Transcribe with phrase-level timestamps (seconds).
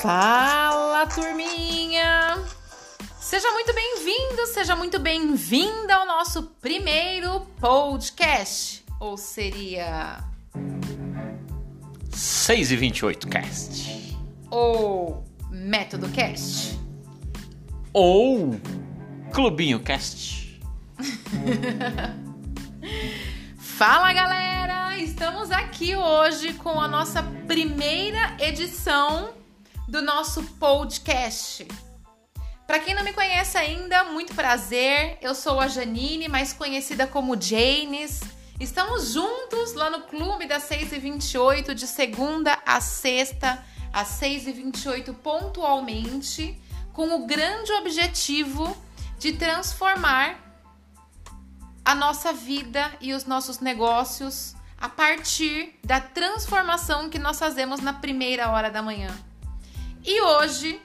[0.00, 2.38] Fala, turminha!
[3.18, 8.84] Seja muito bem-vindo, seja muito bem-vinda ao nosso primeiro podcast.
[9.00, 10.22] Ou seria.
[12.12, 14.16] 6 e 28 cast.
[14.52, 16.78] Ou Método Cast.
[17.92, 18.52] Ou
[19.32, 20.62] Clubinho Cast.
[23.58, 24.96] Fala, galera!
[24.96, 29.36] Estamos aqui hoje com a nossa primeira edição
[29.88, 31.66] do nosso podcast.
[32.66, 35.16] Para quem não me conhece ainda, muito prazer.
[35.22, 38.20] Eu sou a Janine, mais conhecida como Janes.
[38.60, 44.48] Estamos juntos lá no Clube das 6 e 28 de segunda a sexta, às 6
[44.48, 46.60] e 28 pontualmente,
[46.92, 48.76] com o grande objetivo
[49.18, 50.38] de transformar
[51.82, 57.94] a nossa vida e os nossos negócios a partir da transformação que nós fazemos na
[57.94, 59.27] primeira hora da manhã.
[60.04, 60.80] E hoje,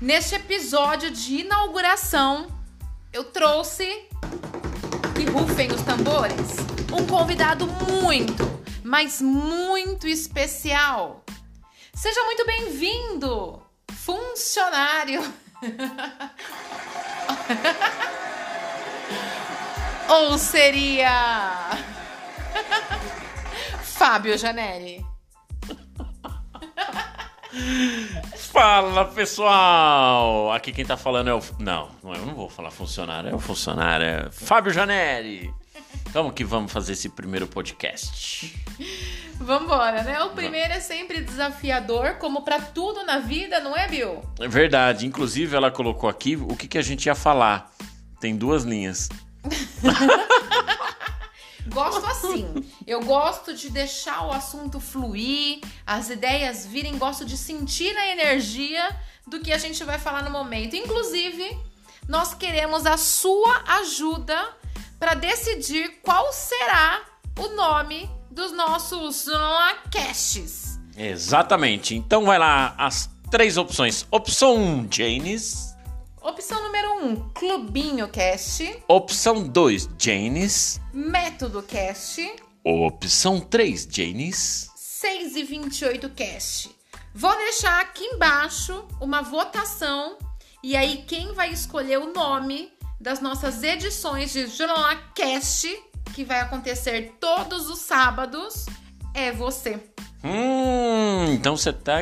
[0.00, 2.46] neste episódio de inauguração,
[3.12, 4.08] eu trouxe
[5.20, 6.56] e rufem os tambores,
[6.92, 8.44] um convidado muito,
[8.82, 11.24] mas muito especial.
[11.94, 15.20] Seja muito bem-vindo, funcionário.
[20.08, 21.70] Ou seria
[23.82, 25.11] Fábio Janelli.
[28.52, 30.52] Fala pessoal!
[30.52, 31.40] Aqui quem tá falando é o.
[31.58, 35.52] Não, eu não vou falar funcionário, é o funcionário, é Fábio Janelli.
[36.12, 38.54] Vamos que vamos fazer esse primeiro podcast.
[39.38, 40.22] Vambora, né?
[40.22, 44.22] O primeiro é sempre desafiador, como para tudo na vida, não é, Bill?
[44.40, 45.06] É verdade.
[45.06, 47.70] Inclusive, ela colocou aqui o que, que a gente ia falar.
[48.20, 49.08] Tem duas linhas.
[51.66, 52.46] Gosto assim.
[52.86, 58.96] Eu gosto de deixar o assunto fluir, as ideias virem, gosto de sentir a energia
[59.26, 60.74] do que a gente vai falar no momento.
[60.74, 61.56] Inclusive,
[62.08, 64.56] nós queremos a sua ajuda
[64.98, 67.02] para decidir qual será
[67.38, 69.26] o nome dos nossos
[69.90, 70.78] caches.
[70.96, 71.94] Exatamente.
[71.94, 74.06] Então vai lá as três opções.
[74.10, 75.71] Opção 1, Janes.
[76.22, 78.80] Opção número 1, um, Clubinho Cast.
[78.86, 80.80] Opção 2, Janes.
[80.92, 82.36] Método Cast.
[82.62, 84.70] Opção 3, Janes.
[84.76, 86.70] 6 e 28 Cast.
[87.12, 90.16] Vou deixar aqui embaixo uma votação
[90.62, 95.68] e aí quem vai escolher o nome das nossas edições de Jornal Cast,
[96.14, 98.66] que vai acontecer todos os sábados,
[99.12, 99.74] é você.
[100.22, 101.96] Hum, então você tá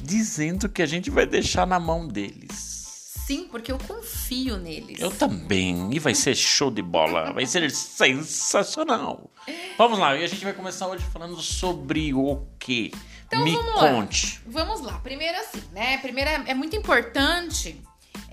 [0.00, 2.81] dizendo que a gente vai deixar na mão deles.
[3.26, 4.98] Sim, porque eu confio neles.
[5.00, 5.90] Eu também.
[5.92, 7.32] E vai ser show de bola.
[7.32, 9.30] Vai ser sensacional.
[9.78, 10.16] Vamos lá.
[10.16, 12.90] E a gente vai começar hoje falando sobre o quê?
[13.26, 14.42] Então, Me vamos conte.
[14.46, 14.64] Lá.
[14.64, 14.98] Vamos lá.
[14.98, 15.98] Primeiro assim, né?
[15.98, 17.80] Primeiro é, é muito importante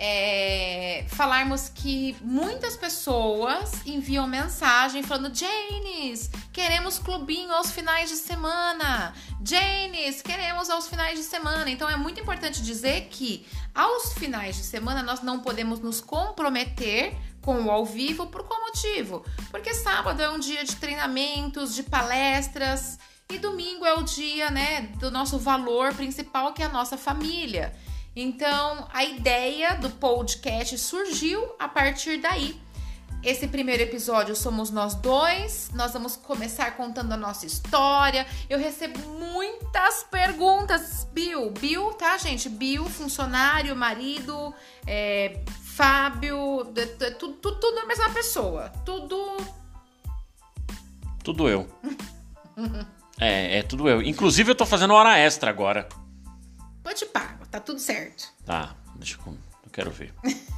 [0.02, 9.14] é, falarmos que muitas pessoas enviam mensagem falando: Janes, queremos clubinho aos finais de semana.
[9.44, 11.70] Janes, queremos aos finais de semana.
[11.70, 13.46] Então é muito importante dizer que
[13.76, 18.62] aos finais de semana nós não podemos nos comprometer com o ao vivo por qual
[18.62, 19.26] motivo?
[19.52, 22.98] Porque sábado é um dia de treinamentos, de palestras.
[23.32, 27.76] E domingo é o dia, né, do nosso valor principal, que é a nossa família.
[28.16, 32.60] Então, a ideia do podcast surgiu a partir daí.
[33.22, 35.70] Esse primeiro episódio somos nós dois.
[35.74, 38.26] Nós vamos começar contando a nossa história.
[38.50, 41.06] Eu recebo muitas perguntas.
[41.12, 42.48] Bill, Bill, tá, gente?
[42.48, 44.54] Bill, funcionário, marido,
[44.88, 48.70] é, Fábio, tudo, tudo, tudo a mesma pessoa.
[48.86, 49.38] Tudo.
[51.22, 51.68] Tudo eu.
[53.20, 54.02] é, é tudo eu.
[54.02, 55.90] Inclusive, eu tô fazendo hora extra agora.
[56.84, 58.32] Pode pago, tá tudo certo.
[58.46, 59.38] Tá, deixa eu.
[59.64, 60.14] Eu quero ver.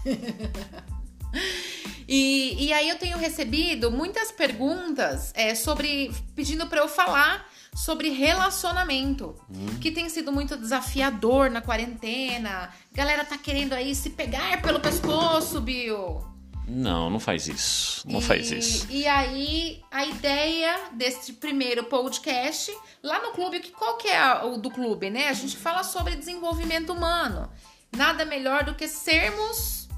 [2.08, 6.14] e, e aí eu tenho recebido muitas perguntas é, sobre.
[6.36, 9.80] pedindo para eu falar sobre relacionamento, hum.
[9.80, 12.70] que tem sido muito desafiador na quarentena.
[12.94, 16.31] Galera tá querendo aí se pegar pelo pescoço, Bill.
[16.74, 18.08] Não, não faz isso.
[18.08, 18.88] Não e, faz isso.
[18.90, 22.74] E aí, a ideia desse primeiro podcast,
[23.04, 25.28] lá no clube, que qual que é o do clube, né?
[25.28, 27.52] A gente fala sobre desenvolvimento humano.
[27.96, 29.90] Nada melhor do que sermos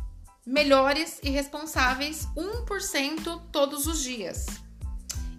[0.44, 4.63] melhores e responsáveis 1% todos os dias.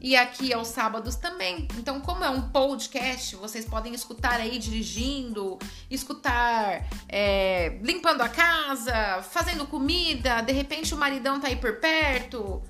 [0.05, 1.67] E aqui aos sábados também.
[1.79, 5.59] Então, como é um podcast, vocês podem escutar aí dirigindo,
[5.91, 12.63] escutar é, limpando a casa, fazendo comida, de repente o maridão tá aí por perto.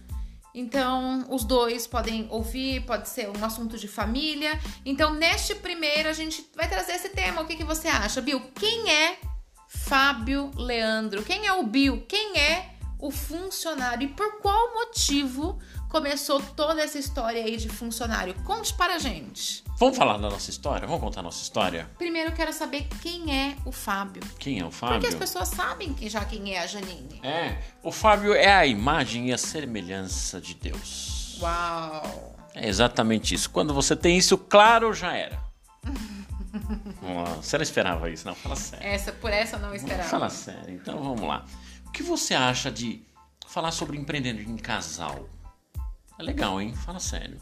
[0.54, 4.56] Então, os dois podem ouvir, pode ser um assunto de família.
[4.86, 7.42] Então, neste primeiro, a gente vai trazer esse tema.
[7.42, 8.40] O que, que você acha, Bill?
[8.54, 9.18] Quem é
[9.66, 11.24] Fábio Leandro?
[11.24, 12.06] Quem é o Bill?
[12.06, 14.04] Quem é o funcionário?
[14.04, 15.58] E por qual motivo
[15.94, 18.34] começou toda essa história aí de funcionário?
[18.42, 19.62] Conte para a gente.
[19.78, 20.88] Vamos falar da nossa história?
[20.88, 21.88] Vamos contar a nossa história?
[21.96, 24.20] Primeiro, eu quero saber quem é o Fábio.
[24.40, 24.94] Quem é o Fábio?
[24.96, 27.20] Porque as pessoas sabem que já quem é a Janine.
[27.22, 31.38] É, o Fábio é a imagem e a semelhança de Deus.
[31.40, 32.34] Uau!
[32.56, 33.48] É exatamente isso.
[33.50, 35.38] Quando você tem isso claro, já era.
[37.40, 38.34] você não esperava isso, não?
[38.34, 38.84] Fala sério.
[38.84, 40.08] Essa, por essa eu não esperava.
[40.08, 40.74] Fala sério.
[40.74, 41.44] Então vamos lá.
[41.86, 43.00] O que você acha de
[43.46, 45.28] falar sobre empreender em casal?
[46.18, 46.74] É legal, hein?
[46.74, 47.40] Fala sério.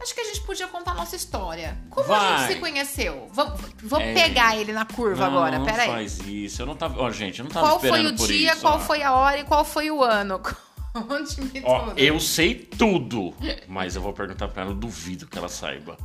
[0.00, 1.78] Acho que a gente podia contar a nossa história.
[1.88, 2.18] Como Vai.
[2.34, 3.30] a gente se conheceu?
[3.32, 4.14] Vamos, vamos É.
[4.14, 5.88] pegar ele na curva não, agora, não peraí.
[5.88, 6.60] faz isso.
[6.60, 7.00] Eu não tava.
[7.00, 8.60] Ó, gente, eu não tava Qual foi esperando o por dia, isso.
[8.60, 8.78] qual ó.
[8.80, 10.40] foi a hora e qual foi o ano?
[10.92, 11.98] Conte-me Ó, tudo.
[11.98, 13.32] eu sei tudo,
[13.68, 15.96] mas eu vou perguntar pra ela, eu duvido que ela saiba.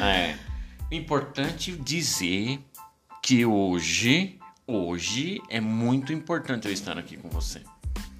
[0.00, 0.34] É
[0.90, 2.58] importante dizer
[3.22, 7.62] que hoje, hoje é muito importante eu estar aqui com você.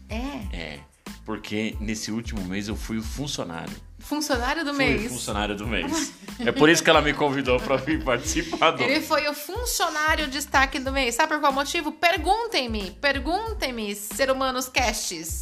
[0.08, 0.80] É, É,
[1.24, 3.74] porque nesse último mês eu fui o funcionário.
[3.98, 5.12] funcionário do Fui o mês.
[5.12, 6.12] funcionário do mês.
[6.40, 8.82] É por isso que ela me convidou pra vir participar do.
[8.82, 11.14] Ele foi o funcionário destaque do mês.
[11.14, 11.92] Sabe por qual motivo?
[11.92, 15.40] Perguntem-me, perguntem-me, ser humanos casts.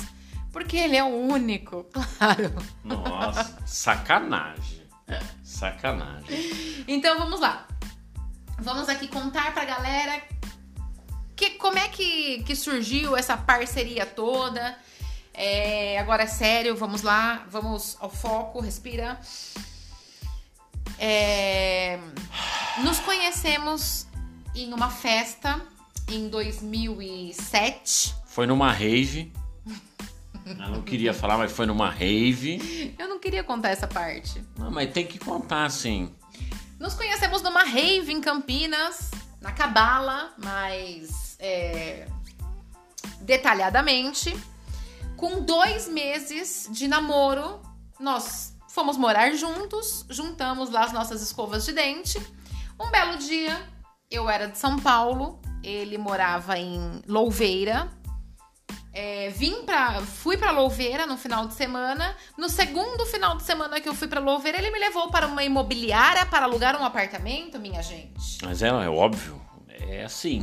[0.53, 1.85] Porque ele é o único,
[2.19, 2.53] claro.
[2.85, 4.81] Nossa, sacanagem.
[5.43, 6.85] Sacanagem.
[6.87, 7.67] Então vamos lá.
[8.59, 10.21] Vamos aqui contar pra galera
[11.35, 14.77] que, como é que, que surgiu essa parceria toda.
[15.33, 19.19] É, agora é sério, vamos lá, vamos ao foco, respira.
[20.99, 21.99] É,
[22.83, 24.07] nos conhecemos
[24.55, 25.61] em uma festa
[26.09, 28.15] em 2007.
[28.27, 29.33] Foi numa rave.
[30.45, 32.95] Eu não queria falar, mas foi numa rave.
[32.99, 34.43] Eu não queria contar essa parte.
[34.59, 36.13] Não, mas tem que contar, sim.
[36.79, 39.11] Nos conhecemos numa rave em Campinas,
[39.41, 42.07] na Cabala, mais é,
[43.21, 44.37] detalhadamente.
[45.21, 47.61] Com dois meses de namoro,
[48.01, 52.19] nós fomos morar juntos, juntamos lá as nossas escovas de dente.
[52.81, 53.61] Um belo dia,
[54.11, 57.93] eu era de São Paulo, ele morava em Louveira.
[58.95, 60.01] É, vim pra.
[60.01, 62.17] Fui pra Louveira no final de semana.
[62.39, 65.45] No segundo final de semana que eu fui pra Louveira, ele me levou para uma
[65.45, 68.39] imobiliária para alugar um apartamento, minha gente.
[68.43, 69.39] Mas é, é óbvio.
[69.69, 70.43] É assim.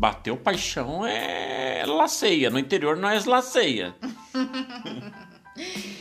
[0.00, 2.48] Bateu paixão é laceia.
[2.48, 3.94] No interior não é laceia.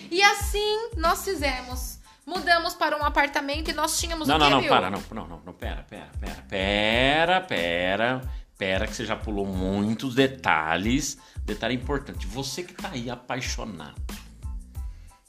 [0.09, 1.99] E assim nós fizemos.
[2.25, 5.27] Mudamos para um apartamento e nós tínhamos Não, o não, quê, não, para, não, não,
[5.27, 8.21] não, não, pera, pera, pera, pera, pera,
[8.57, 11.17] pera, que você já pulou muitos detalhes.
[11.43, 14.01] Detalhe importante, você que tá aí apaixonado,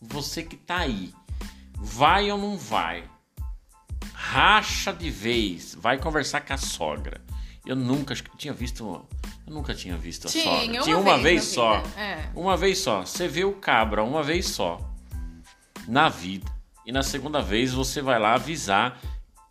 [0.00, 1.12] você que tá aí,
[1.74, 3.02] vai ou não vai?
[4.14, 7.20] Racha de vez, vai conversar com a sogra.
[7.66, 9.06] Eu nunca acho que tinha visto,
[9.46, 10.72] eu nunca tinha visto a Tinha, sogra.
[10.72, 11.80] uma tinha uma vez vez só.
[11.82, 12.30] vida, é.
[12.34, 13.00] Uma vez só.
[13.04, 14.80] Você vê o cabra uma vez só
[15.86, 16.50] na vida.
[16.86, 18.98] E na segunda vez você vai lá avisar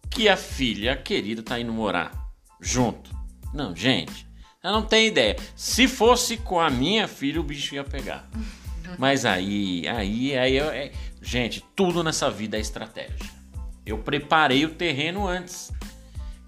[0.09, 2.11] que a filha querida tá indo morar
[2.59, 3.11] junto.
[3.53, 4.27] Não, gente,
[4.63, 5.35] eu não tenho ideia.
[5.55, 8.27] Se fosse com a minha filha, o bicho ia pegar.
[8.97, 10.91] Mas aí, aí, aí, eu- é-
[11.21, 13.29] gente, tudo nessa vida é estratégia.
[13.85, 15.71] Eu preparei o terreno antes.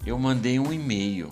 [0.04, 1.30] Eu mandei um e-mail,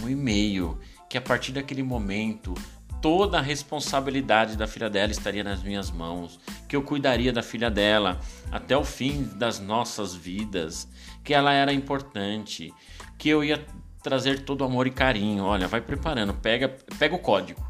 [0.00, 2.54] um e-mail que a partir daquele momento
[3.02, 7.68] toda a responsabilidade da filha dela estaria nas minhas mãos, que eu cuidaria da filha
[7.68, 8.20] dela
[8.50, 10.88] até o fim das nossas vidas,
[11.24, 12.72] que ela era importante,
[13.18, 13.66] que eu ia
[14.02, 15.44] trazer todo amor e carinho.
[15.44, 16.68] Olha, vai preparando, pega,
[16.98, 17.60] pega o código.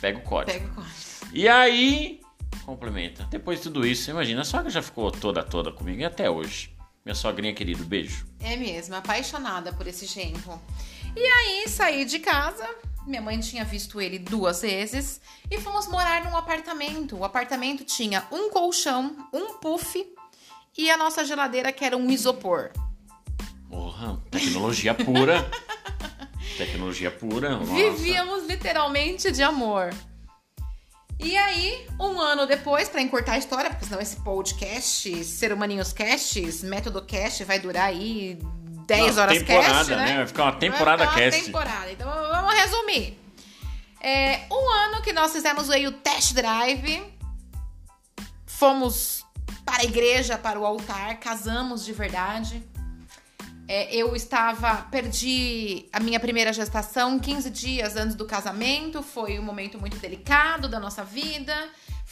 [0.00, 0.58] Pega o código.
[0.58, 0.92] Pega o código.
[1.32, 2.20] E aí,
[2.64, 3.24] complementa.
[3.30, 6.74] Depois de tudo isso, imagina, a sogra já ficou toda toda comigo e até hoje.
[7.04, 8.26] Minha sogrinha querida, beijo.
[8.40, 10.60] É mesmo, apaixonada por esse genro.
[11.14, 12.68] E aí saí de casa,
[13.06, 17.16] minha mãe tinha visto ele duas vezes e fomos morar num apartamento.
[17.16, 20.06] O apartamento tinha um colchão, um puff
[20.76, 22.70] e a nossa geladeira que era um isopor.
[23.68, 25.50] Porra, tecnologia pura.
[26.56, 27.56] tecnologia pura.
[27.56, 27.72] nossa.
[27.72, 29.92] Vivíamos literalmente de amor.
[31.18, 35.92] E aí, um ano depois, pra encurtar a história, porque senão esse podcast, Ser Humaninhos
[35.92, 38.38] Casts, Método Cast, vai durar aí
[38.86, 39.96] 10 Não, horas temporada, cast, né?
[40.06, 40.16] né?
[40.16, 41.44] Vai ficar uma temporada Vai ficar uma cast.
[41.44, 41.92] temporada.
[41.92, 43.18] Então vamos resumir.
[44.00, 47.02] É, um ano que nós fizemos aí o test drive,
[48.46, 49.24] fomos
[49.64, 52.62] para a igreja, para o altar, casamos de verdade.
[53.68, 59.42] É, eu estava, perdi a minha primeira gestação 15 dias antes do casamento, foi um
[59.42, 61.54] momento muito delicado da nossa vida.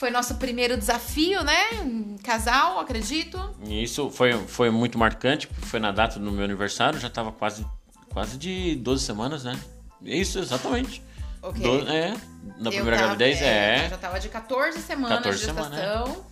[0.00, 2.16] Foi nosso primeiro desafio, né?
[2.24, 3.38] Casal, acredito.
[3.62, 7.30] E isso foi, foi muito marcante, porque foi na data do meu aniversário, já tava
[7.30, 7.66] quase,
[8.10, 9.60] quase de 12 semanas, né?
[10.02, 11.02] Isso, exatamente.
[11.42, 11.60] Ok.
[11.60, 12.16] Do- é,
[12.56, 13.88] na primeira tava- gravidez, é, é.
[13.90, 16.24] Já tava de 14 semanas 14 de gestação.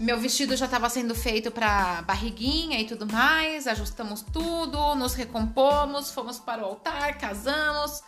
[0.00, 3.66] Meu vestido já estava sendo feito pra barriguinha e tudo mais.
[3.66, 8.02] Ajustamos tudo, nos recompomos, fomos para o altar, casamos.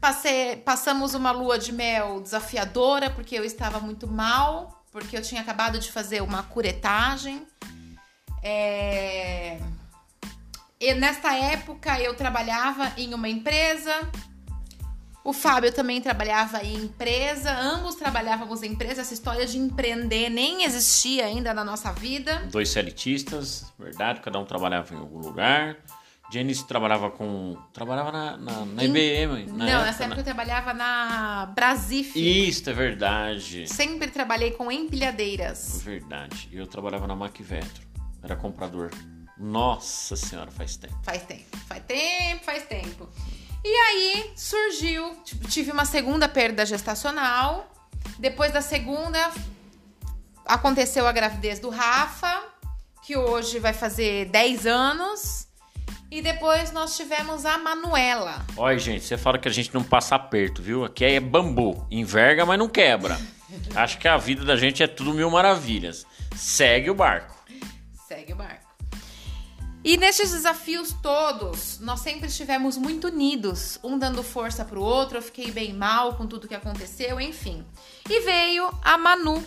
[0.00, 5.42] Passei, passamos uma lua de mel desafiadora, porque eu estava muito mal, porque eu tinha
[5.42, 7.46] acabado de fazer uma curetagem.
[8.42, 9.60] É...
[10.80, 14.10] E nesta época eu trabalhava em uma empresa,
[15.22, 19.02] o Fábio também trabalhava em empresa, ambos trabalhávamos em empresa.
[19.02, 22.48] Essa história de empreender nem existia ainda na nossa vida.
[22.50, 25.76] Dois CLTistas, verdade, cada um trabalhava em algum lugar.
[26.32, 27.56] Janice trabalhava com.
[27.72, 29.46] Trabalhava na, na, na IBM.
[29.46, 30.20] Na Não, época, nessa época né?
[30.20, 32.12] eu trabalhava na Brasif.
[32.14, 33.66] Isso, é verdade.
[33.68, 35.82] Sempre trabalhei com empilhadeiras.
[35.82, 36.48] Verdade.
[36.52, 37.88] E eu trabalhava na Macvetro.
[38.22, 38.90] Era comprador.
[39.36, 40.98] Nossa senhora, faz tempo.
[41.02, 43.08] Faz tempo, faz tempo, faz tempo.
[43.64, 45.16] E aí surgiu,
[45.48, 47.72] tive uma segunda perda gestacional.
[48.18, 49.30] Depois da segunda,
[50.46, 52.44] aconteceu a gravidez do Rafa,
[53.02, 55.46] que hoje vai fazer 10 anos.
[56.10, 58.44] E depois nós tivemos a Manuela.
[58.56, 60.84] Olha, gente, você fala que a gente não passa aperto, viu?
[60.84, 61.86] Aqui é bambu.
[61.88, 63.16] Enverga, mas não quebra.
[63.76, 66.04] Acho que a vida da gente é tudo mil maravilhas.
[66.34, 67.36] Segue o barco.
[68.08, 68.68] Segue o barco.
[69.84, 75.18] E nesses desafios todos, nós sempre estivemos muito unidos, um dando força pro outro.
[75.18, 77.64] Eu fiquei bem mal com tudo que aconteceu, enfim.
[78.08, 79.42] E veio a Manu.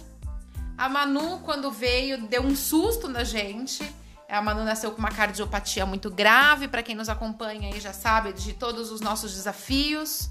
[0.77, 3.83] A Manu, quando veio, deu um susto na gente.
[4.29, 8.33] A Manu nasceu com uma cardiopatia muito grave, para quem nos acompanha aí já sabe
[8.33, 10.29] de todos os nossos desafios.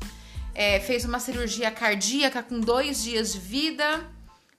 [0.55, 4.05] É, fez uma cirurgia cardíaca com dois dias de vida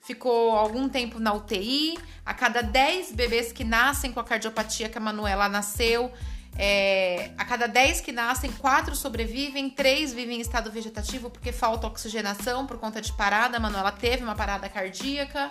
[0.04, 1.98] ficou algum tempo na UTI.
[2.24, 6.12] A cada 10 bebês que nascem com a cardiopatia que a Manuela nasceu,
[6.56, 11.86] é, a cada 10 que nascem, 4 sobrevivem, 3 vivem em estado vegetativo porque falta
[11.86, 13.56] oxigenação por conta de parada.
[13.56, 15.50] A Manuela teve uma parada cardíaca.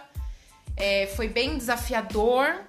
[0.78, 2.62] É, foi bem desafiador.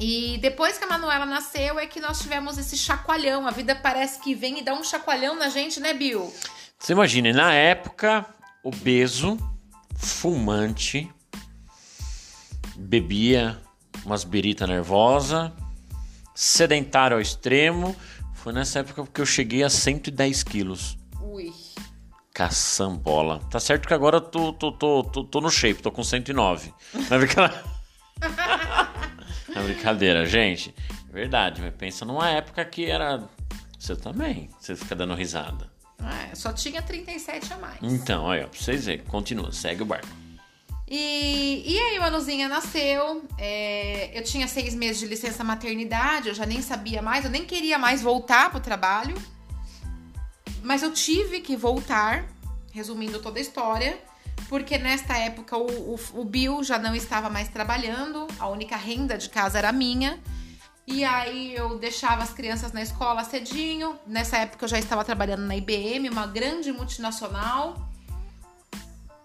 [0.00, 3.46] E depois que a Manuela nasceu é que nós tivemos esse chacoalhão.
[3.46, 6.32] A vida parece que vem e dá um chacoalhão na gente, né, Bill?
[6.78, 8.26] Você imagina, na época,
[8.64, 9.38] obeso,
[9.96, 11.08] fumante,
[12.76, 13.60] bebia
[14.04, 15.52] umas birita nervosa,
[16.34, 17.94] sedentário ao extremo.
[18.34, 20.98] Foi nessa época que eu cheguei a 110 quilos.
[21.20, 21.52] Ui.
[22.34, 23.40] Caçambola.
[23.50, 26.74] Tá certo que agora eu tô, tô, tô, tô, tô no shape, tô com 109.
[27.08, 27.20] Não é
[29.54, 30.74] é brincadeira, gente.
[31.08, 33.28] É verdade, mas pensa numa época que era.
[33.78, 34.48] Você também.
[34.58, 35.70] Você fica dando risada.
[36.30, 37.78] É, só tinha 37 a mais.
[37.82, 39.04] Então, olha, pra vocês verem.
[39.04, 40.08] Continua, segue o barco.
[40.88, 43.24] E, e aí, o Anuzinha nasceu.
[43.38, 47.46] é, eu tinha seis meses de licença maternidade, eu já nem sabia mais, eu nem
[47.46, 49.14] queria mais voltar pro trabalho.
[50.62, 52.26] Mas eu tive que voltar,
[52.72, 53.98] resumindo toda a história,
[54.48, 59.16] porque nesta época o, o, o Bill já não estava mais trabalhando, a única renda
[59.16, 60.20] de casa era minha.
[60.86, 63.98] E aí eu deixava as crianças na escola cedinho.
[64.06, 67.88] Nessa época eu já estava trabalhando na IBM, uma grande multinacional.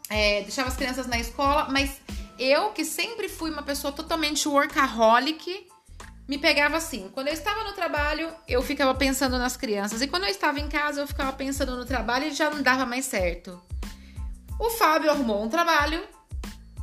[0.09, 1.99] É, deixava as crianças na escola, mas
[2.39, 5.67] eu, que sempre fui uma pessoa totalmente workaholic,
[6.27, 7.09] me pegava assim.
[7.13, 10.01] Quando eu estava no trabalho, eu ficava pensando nas crianças.
[10.01, 12.85] E quando eu estava em casa, eu ficava pensando no trabalho e já não dava
[12.85, 13.59] mais certo.
[14.59, 16.03] O Fábio arrumou um trabalho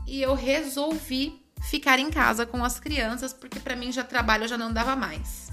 [0.07, 4.57] e eu resolvi ficar em casa com as crianças, porque pra mim já trabalho já
[4.57, 5.51] não dava mais.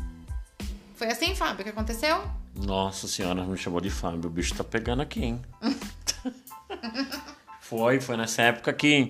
[0.95, 2.23] Foi assim, Fábio, que aconteceu?
[2.55, 4.27] Nossa senhora, me chamou de Fábio.
[4.27, 5.41] O bicho tá pegando aqui, hein?
[7.59, 9.09] foi, foi nessa época que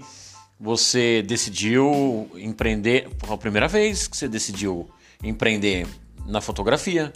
[0.59, 3.09] você decidiu empreender.
[3.19, 4.89] Foi a primeira vez que você decidiu
[5.21, 5.87] empreender
[6.25, 7.11] na fotografia.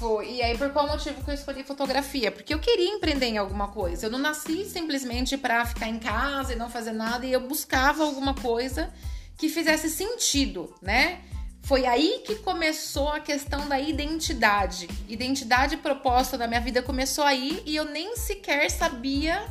[0.00, 0.36] Foi.
[0.36, 2.32] E aí, por qual motivo que eu escolhi fotografia?
[2.32, 4.06] Porque eu queria empreender em alguma coisa.
[4.06, 8.02] Eu não nasci simplesmente pra ficar em casa e não fazer nada, e eu buscava
[8.02, 8.90] alguma coisa
[9.36, 11.20] que fizesse sentido, né?
[11.60, 14.88] Foi aí que começou a questão da identidade.
[15.06, 19.46] Identidade propósito da minha vida começou aí e eu nem sequer sabia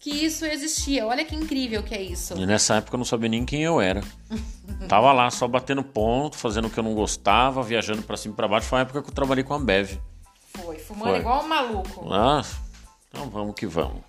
[0.00, 1.06] que isso existia.
[1.06, 2.34] Olha que incrível que é isso.
[2.34, 4.02] E nessa época eu não sabia nem quem eu era.
[4.88, 8.36] Tava lá só batendo ponto, fazendo o que eu não gostava, viajando pra cima e
[8.36, 8.66] pra baixo.
[8.66, 9.98] Foi a época que eu trabalhei com a Ambev.
[10.54, 11.18] Foi, fumando Foi.
[11.20, 12.12] igual um maluco.
[12.12, 12.42] Ah,
[13.08, 14.02] então vamos que vamos.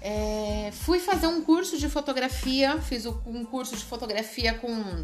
[0.00, 5.02] É, fui fazer um curso de fotografia, fiz o- um curso de fotografia com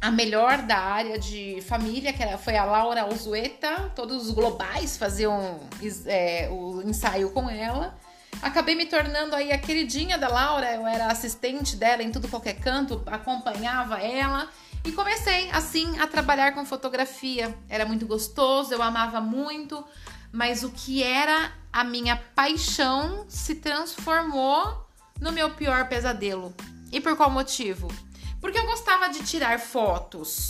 [0.00, 3.90] a melhor da área de família, que era, foi a Laura Alzueta.
[3.94, 5.60] Todos os globais faziam
[6.06, 7.94] é, o ensaio com ela.
[8.42, 12.54] Acabei me tornando aí a queridinha da Laura, eu era assistente dela em tudo qualquer
[12.54, 14.48] canto, acompanhava ela
[14.84, 17.56] e comecei assim a trabalhar com fotografia.
[17.68, 19.84] Era muito gostoso, eu amava muito,
[20.32, 24.88] mas o que era a minha paixão se transformou
[25.20, 26.52] no meu pior pesadelo.
[26.90, 27.86] E por qual motivo?
[28.40, 30.48] Porque eu gostava de tirar fotos.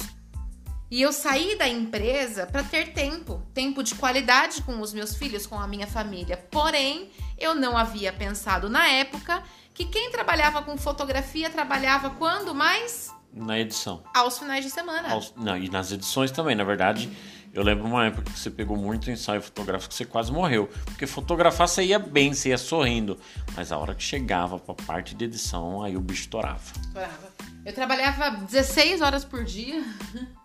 [0.91, 5.47] E eu saí da empresa para ter tempo, tempo de qualidade com os meus filhos,
[5.47, 6.37] com a minha família.
[6.51, 9.43] Porém, eu não havia pensado na época
[9.75, 13.11] que quem trabalhava com fotografia trabalhava quando mais?
[13.33, 14.03] Na edição.
[14.15, 15.11] Aos finais de semana.
[15.11, 17.11] Aos- não, e nas edições também, na verdade.
[17.55, 20.71] Eu lembro uma época que você pegou muito ensaio fotográfico que você quase morreu.
[20.87, 23.19] Porque fotografar você ia bem, você ia sorrindo.
[23.55, 26.61] Mas a hora que chegava pra parte de edição, aí o bicho torava.
[26.93, 27.31] Brava.
[27.65, 29.83] Eu trabalhava 16 horas por dia.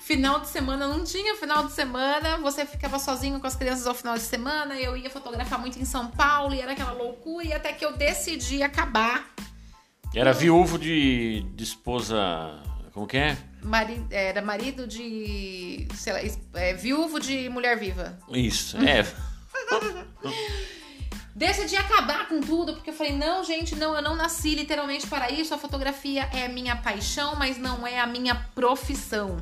[0.00, 3.94] Final de semana não tinha final de semana, você ficava sozinho com as crianças ao
[3.94, 4.78] final de semana.
[4.78, 7.44] Eu ia fotografar muito em São Paulo e era aquela loucura.
[7.44, 9.28] E até que eu decidi acabar.
[10.14, 12.16] Era viúvo de, de esposa.
[12.92, 13.36] Como que é?
[13.62, 15.88] Mari- era marido de.
[15.94, 16.20] sei lá,
[16.60, 18.16] é, viúvo de mulher viva.
[18.30, 19.04] Isso, é.
[21.36, 25.30] Decidi acabar com tudo, porque eu falei, não, gente, não, eu não nasci literalmente para
[25.30, 25.52] isso.
[25.52, 29.36] A fotografia é a minha paixão, mas não é a minha profissão.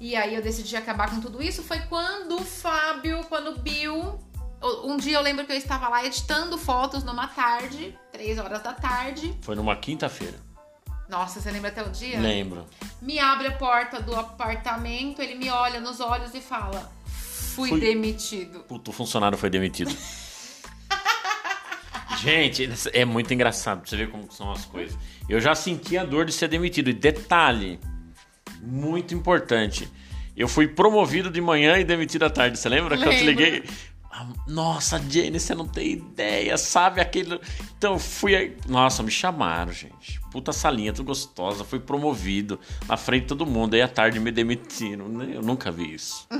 [0.00, 1.62] E aí eu decidi acabar com tudo isso.
[1.62, 4.18] Foi quando o Fábio, quando o Bill.
[4.82, 8.72] Um dia eu lembro que eu estava lá editando fotos numa tarde, três horas da
[8.72, 9.36] tarde.
[9.42, 10.40] Foi numa quinta-feira.
[11.06, 12.18] Nossa, você lembra até o dia?
[12.18, 12.64] Lembro.
[13.02, 16.90] Me abre a porta do apartamento, ele me olha nos olhos e fala:
[17.54, 17.78] Fui, Fui.
[17.78, 18.60] demitido.
[18.60, 19.94] Puto, o funcionário foi demitido.
[22.22, 24.96] Gente, é muito engraçado pra você ver como são as coisas.
[25.28, 26.90] Eu já senti a dor de ser demitido.
[26.90, 27.78] E detalhe,
[28.60, 29.88] muito importante.
[30.36, 32.58] Eu fui promovido de manhã e demitido à tarde.
[32.58, 33.44] Você lembra que eu te Lembro.
[33.44, 33.64] liguei?
[34.10, 37.40] Ah, Nossa, Jenny, você não tem ideia, sabe aquele.
[37.76, 38.56] Então eu fui aí.
[38.68, 40.20] Nossa, me chamaram, gente.
[40.32, 41.64] Puta salinha, tudo gostosa.
[41.64, 43.74] Fui promovido na frente de todo mundo.
[43.74, 45.22] Aí à tarde me demitiram.
[45.22, 46.26] Eu nunca vi isso.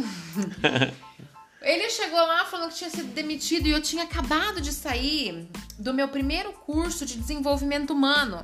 [1.69, 5.47] Ele chegou lá falando que tinha sido demitido e eu tinha acabado de sair
[5.79, 8.43] do meu primeiro curso de desenvolvimento humano,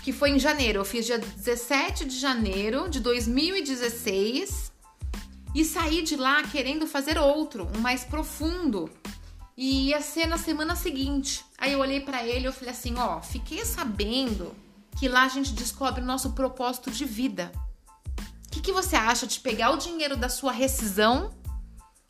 [0.00, 0.78] que foi em janeiro.
[0.78, 4.70] Eu fiz dia 17 de janeiro de 2016
[5.56, 8.88] e saí de lá querendo fazer outro, um mais profundo.
[9.56, 11.44] E ia ser na semana seguinte.
[11.58, 14.54] Aí eu olhei pra ele e falei assim, ó, fiquei sabendo
[14.96, 17.50] que lá a gente descobre o nosso propósito de vida.
[18.46, 21.42] O que, que você acha de pegar o dinheiro da sua rescisão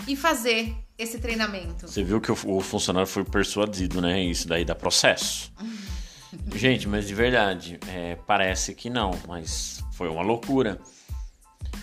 [0.07, 1.89] e fazer esse treinamento?
[1.89, 4.23] Você viu que o, o funcionário foi persuadido, né?
[4.23, 5.53] Isso daí dá processo.
[6.55, 10.81] Gente, mas de verdade, é, parece que não, mas foi uma loucura.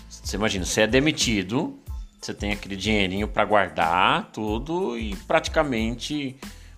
[0.09, 1.79] Você imagina, você é demitido,
[2.21, 6.35] você tem aquele dinheirinho pra guardar tudo e praticamente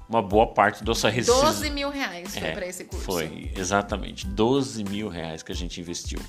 [0.07, 1.41] uma boa parte da sua rescisão.
[1.41, 3.05] 12 mil reais foi É, pra esse curso.
[3.05, 4.27] Foi, exatamente.
[4.27, 6.19] 12 mil reais que a gente investiu.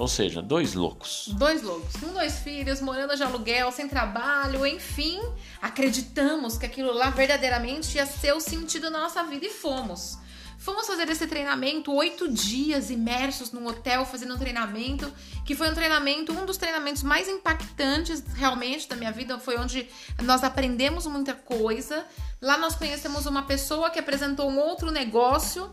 [0.00, 1.28] Ou seja, dois loucos.
[1.34, 5.20] Dois loucos, com dois filhos, morando de aluguel, sem trabalho, enfim,
[5.60, 10.16] acreditamos que aquilo lá verdadeiramente ia ser o sentido da nossa vida e fomos.
[10.58, 15.12] Fomos fazer esse treinamento, oito dias imersos num hotel fazendo um treinamento,
[15.44, 19.86] que foi um treinamento, um dos treinamentos mais impactantes realmente da minha vida, foi onde
[20.22, 22.06] nós aprendemos muita coisa.
[22.40, 25.70] Lá nós conhecemos uma pessoa que apresentou um outro negócio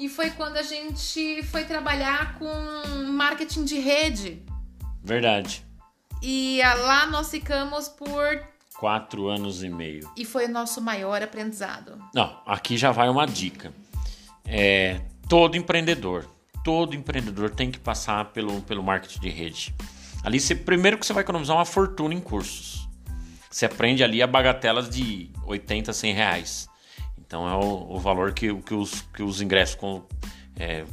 [0.00, 2.50] e foi quando a gente foi trabalhar com
[3.12, 4.42] marketing de rede.
[5.04, 5.62] Verdade.
[6.22, 8.42] E ah, lá nós ficamos por.
[8.78, 10.10] Quatro anos e meio.
[10.16, 12.02] E foi o nosso maior aprendizado.
[12.14, 13.74] Não, aqui já vai uma dica.
[14.46, 16.26] É, todo empreendedor,
[16.64, 19.74] todo empreendedor tem que passar pelo, pelo marketing de rede.
[20.24, 22.88] Ali, você, primeiro que você vai economizar uma fortuna em cursos.
[23.50, 26.69] Você aprende ali a bagatelas de 80, 100 reais.
[27.30, 30.02] Então é o, o valor que, que, os, que os ingressos com,
[30.58, 30.84] é,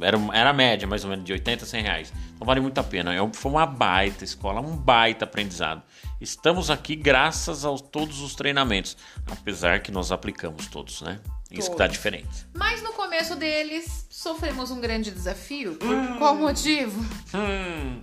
[0.00, 2.12] era, era a média, mais ou menos, de 80 a 100 reais.
[2.34, 3.14] Então vale muito a pena.
[3.14, 5.82] É, foi uma baita escola, um baita aprendizado.
[6.18, 8.96] Estamos aqui graças a todos os treinamentos,
[9.30, 11.20] apesar que nós aplicamos todos, né?
[11.50, 12.46] Isso que tá diferente.
[12.54, 15.74] Mas no começo deles, sofremos um grande desafio.
[15.74, 16.98] Por qual motivo?
[17.34, 18.00] Hum,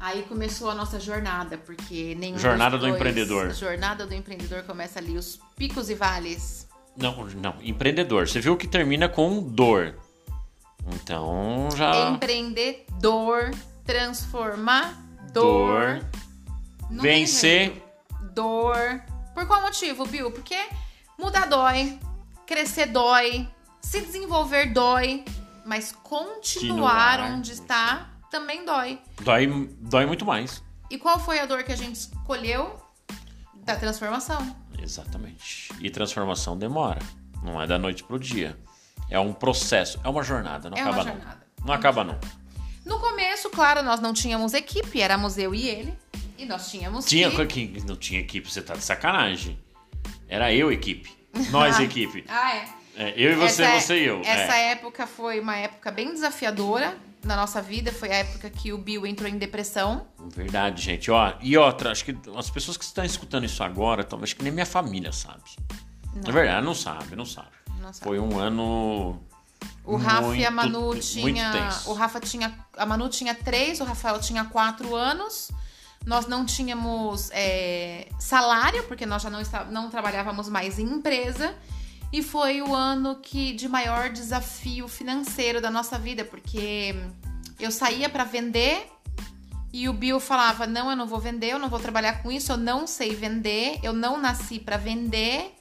[0.00, 3.50] Aí começou a nossa jornada, porque nenhum Jornada do dois- empreendedor.
[3.52, 6.68] Jornada do empreendedor começa ali, os picos e vales.
[6.96, 8.28] não, não, empreendedor.
[8.28, 9.94] Você viu que termina com dor.
[10.92, 12.10] Então já.
[12.10, 13.50] Empreendedor,
[13.84, 14.94] transformador.
[15.32, 16.04] Dor.
[16.90, 17.82] Vencer.
[18.34, 19.02] Dor.
[19.34, 20.30] Por qual motivo, Bill?
[20.30, 20.56] Porque
[21.18, 21.98] mudar dói,
[22.46, 23.48] crescer dói,
[23.80, 25.24] se desenvolver dói,
[25.66, 27.20] mas continuar Continuar.
[27.32, 28.98] onde está também dói.
[29.22, 29.46] Dói,
[29.80, 30.62] dói muito mais.
[30.90, 32.80] E qual foi a dor que a gente escolheu?
[33.56, 34.56] Da transformação.
[34.82, 35.70] Exatamente.
[35.80, 37.00] E transformação demora.
[37.42, 38.58] Não é da noite pro dia.
[39.10, 41.46] É um processo, é uma jornada, não É acaba uma jornada.
[41.64, 42.28] Não acaba nunca.
[42.84, 45.94] No começo, claro, nós não tínhamos equipe, éramos eu e ele.
[46.38, 47.82] E nós tínhamos Tinha que...
[47.84, 49.58] não tinha equipe, você tá de sacanagem.
[50.28, 51.10] Era eu equipe.
[51.50, 52.24] Nós equipe.
[52.28, 52.68] Ah, é.
[52.96, 54.20] É, eu e você, Essa- você e eu.
[54.22, 54.72] Essa é.
[54.72, 57.92] época foi uma época bem desafiadora na nossa vida.
[57.92, 60.06] Foi a época que o Bill entrou em depressão.
[60.34, 61.10] Verdade, gente.
[61.10, 64.52] Ó, e outra, acho que as pessoas que estão escutando isso agora, talvez que nem
[64.52, 65.42] minha família sabe.
[66.14, 66.28] Não.
[66.28, 67.48] É verdade, não sabe, não sabe.
[67.80, 68.04] Não sabe.
[68.04, 69.22] Foi um ano.
[69.84, 71.70] O Rafa e a muito- Manu muito tinha.
[71.86, 72.58] O Rafa tinha.
[72.76, 75.50] A Manu tinha três, o Rafael tinha quatro anos.
[76.06, 81.54] Nós não tínhamos é, salário, porque nós já não, está, não trabalhávamos mais em empresa.
[82.12, 86.94] E foi o ano que de maior desafio financeiro da nossa vida, porque
[87.60, 88.88] eu saía para vender
[89.72, 92.52] e o Bill falava: Não, eu não vou vender, eu não vou trabalhar com isso,
[92.52, 95.54] eu não sei vender, eu não nasci para vender.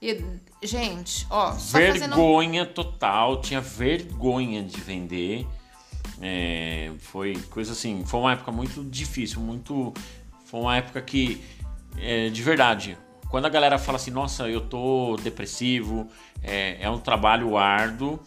[0.00, 0.24] E,
[0.62, 5.46] gente, ó, só fazendo vergonha total, tinha vergonha de vender.
[6.22, 9.92] É, foi coisa assim, foi uma época muito difícil, muito.
[10.44, 11.42] Foi uma época que,
[11.98, 12.96] é, de verdade,
[13.30, 16.08] quando a galera fala assim, nossa, eu tô depressivo,
[16.42, 18.18] é, é um trabalho árduo,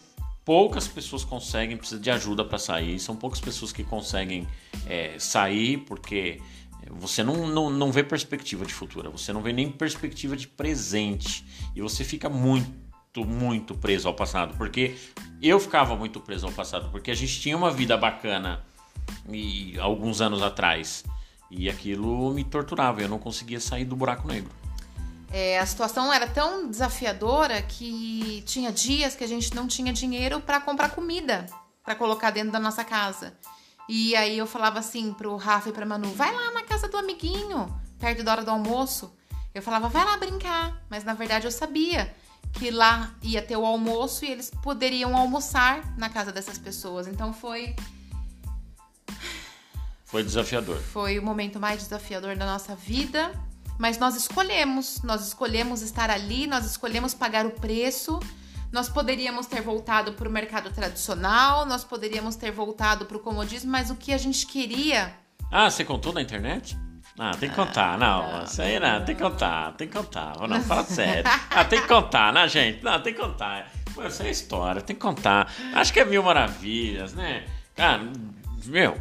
[0.46, 4.48] poucas pessoas conseguem, precisa de ajuda para sair, são poucas pessoas que conseguem
[4.88, 6.42] é, sair, porque
[6.89, 11.46] você não, não, não vê perspectiva de futuro, você não vê nem perspectiva de presente,
[11.76, 12.84] e você fica muito
[13.16, 14.96] muito preso ao passado, porque
[15.39, 18.66] eu ficava muito preso ao passado, porque a gente tinha uma vida bacana
[19.30, 21.04] e alguns anos atrás
[21.52, 24.62] e aquilo me torturava, eu não conseguia sair do buraco negro.
[25.34, 30.39] É, a situação era tão desafiadora que tinha dias que a gente não tinha dinheiro
[30.39, 31.48] para comprar comida
[31.84, 33.34] para colocar dentro da nossa casa.
[33.89, 36.96] E aí eu falava assim pro Rafa e pra Manu: vai lá na casa do
[36.98, 37.67] amiguinho,
[38.00, 39.13] perto da hora do almoço.
[39.54, 40.82] Eu falava: vai lá brincar.
[40.89, 42.15] Mas na verdade eu sabia
[42.54, 47.08] que lá ia ter o almoço e eles poderiam almoçar na casa dessas pessoas.
[47.08, 47.76] Então foi,
[50.06, 50.78] Foi desafiador.
[50.78, 53.34] foi o momento mais desafiador da nossa vida.
[53.84, 58.17] Mas nós escolhemos, nós escolhemos estar ali, nós escolhemos pagar o preço.
[58.72, 63.69] Nós poderíamos ter voltado para o mercado tradicional, nós poderíamos ter voltado para o comodismo,
[63.69, 65.13] mas o que a gente queria
[65.52, 66.78] Ah, você contou na internet?
[67.19, 70.63] Ah, tem que contar, não, isso aí não, tem que contar, tem que contar, não,
[70.63, 71.30] fala sério.
[71.52, 72.82] Ah, tem que contar, né, gente?
[72.82, 73.69] Não, tem que contar.
[73.93, 75.54] Pô, Isso é história, tem que contar.
[75.74, 77.46] Acho que é mil maravilhas, né?
[77.76, 78.02] Cara,
[78.65, 78.98] meu,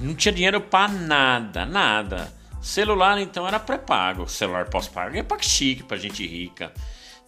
[0.00, 2.41] não tinha dinheiro pra nada, nada.
[2.62, 4.28] Celular, então, era pré-pago.
[4.28, 6.72] Celular pós-pago é pra chique, pra gente rica.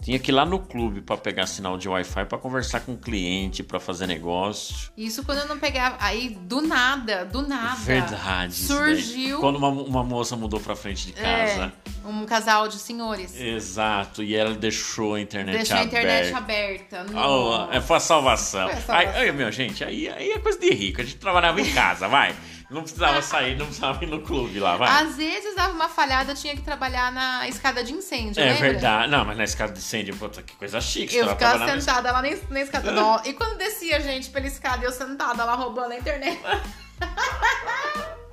[0.03, 2.97] Tinha que ir lá no clube pra pegar sinal de Wi-Fi pra conversar com o
[2.99, 4.91] cliente, pra fazer negócio.
[4.99, 5.97] Isso quando eu não pegava.
[5.99, 7.77] Aí, do nada, do nada.
[7.77, 8.55] Verdade.
[8.55, 11.73] Surgiu Quando uma, uma moça mudou pra frente de casa.
[12.05, 13.35] é, um casal de senhores.
[13.41, 17.01] Exato, e ela deixou a internet Deixou a internet aberta.
[17.01, 17.27] aberta.
[17.27, 18.69] Oh, é pra salvação.
[18.69, 18.95] Foi a salvação.
[19.21, 21.01] Aí, aí, meu, gente, aí, aí é coisa de rico.
[21.01, 22.35] A gente trabalhava em casa, vai.
[22.71, 25.03] Não precisava sair, não precisava ir no clube lá, vai.
[25.03, 28.61] Às vezes dava uma falhada, eu tinha que trabalhar na escada de incêndio, é lembra?
[28.73, 29.11] verdade.
[29.13, 31.15] Não, mas na escada de incêndio, puta, que coisa chique.
[31.15, 32.91] Eu ficava trabalhando na- sentada lá na, na escada.
[32.91, 36.41] Nó, E quando descia, gente, pela escada, eu sentada lá roubando a internet.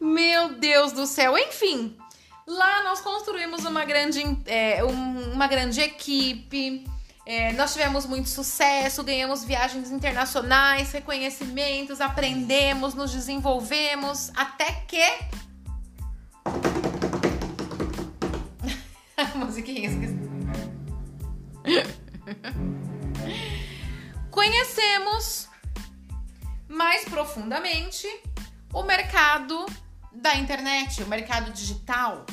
[0.00, 1.36] Meu Deus do céu.
[1.38, 1.96] Enfim,
[2.46, 6.84] lá nós construímos uma grande, é, um- uma grande equipe.
[7.28, 15.02] É, nós tivemos muito sucesso, ganhamos viagens internacionais, reconhecimentos, aprendemos, nos desenvolvemos, até que.
[19.34, 19.90] Musiquinha.
[24.30, 25.48] Conhecemos
[26.68, 28.06] mais profundamente
[28.72, 29.66] o mercado
[30.12, 32.24] da internet, o mercado digital.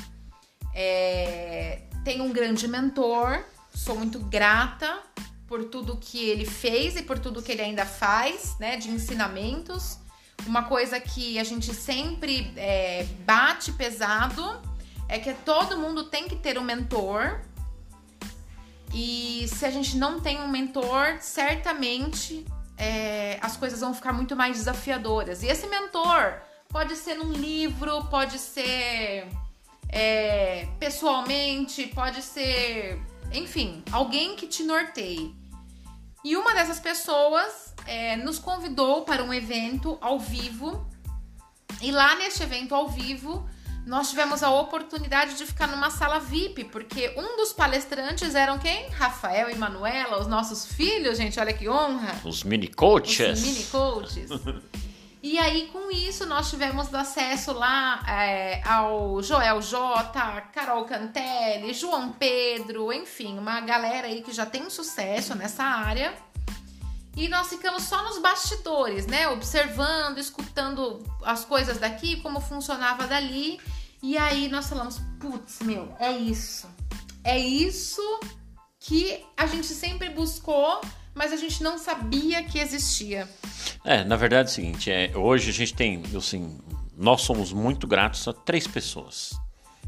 [0.71, 5.01] É, tem um grande mentor, sou muito grata
[5.47, 9.97] por tudo que ele fez e por tudo que ele ainda faz, né, de ensinamentos.
[10.45, 14.61] Uma coisa que a gente sempre é, bate pesado
[15.07, 17.41] é que todo mundo tem que ter um mentor.
[18.93, 22.45] E se a gente não tem um mentor, certamente
[22.77, 25.43] é, as coisas vão ficar muito mais desafiadoras.
[25.43, 29.27] E esse mentor pode ser num livro, pode ser
[29.89, 32.99] é, pessoalmente, pode ser,
[33.33, 35.35] enfim, alguém que te norteie.
[36.23, 40.87] E uma dessas pessoas é, nos convidou para um evento ao vivo.
[41.81, 43.47] E lá neste evento ao vivo,
[43.85, 48.87] nós tivemos a oportunidade de ficar numa sala VIP, porque um dos palestrantes eram quem?
[48.89, 52.21] Rafael e Manuela, os nossos filhos, gente, olha que honra.
[52.23, 53.39] Os mini coaches.
[53.39, 54.29] Os mini coaches.
[55.23, 60.11] E aí, com isso, nós tivemos acesso lá é, ao Joel J,
[60.53, 66.13] Carol Cantelli, João Pedro, enfim, uma galera aí que já tem sucesso nessa área.
[67.15, 69.29] E nós ficamos só nos bastidores, né?
[69.29, 73.61] Observando, escutando as coisas daqui, como funcionava dali.
[74.01, 76.67] E aí nós falamos, putz, meu, é isso.
[77.23, 78.19] É isso
[78.77, 80.81] que a gente sempre buscou,
[81.15, 83.29] mas a gente não sabia que existia.
[83.85, 86.57] É, na verdade é o seguinte, é, hoje a gente tem, assim,
[86.97, 89.33] nós somos muito gratos a três pessoas.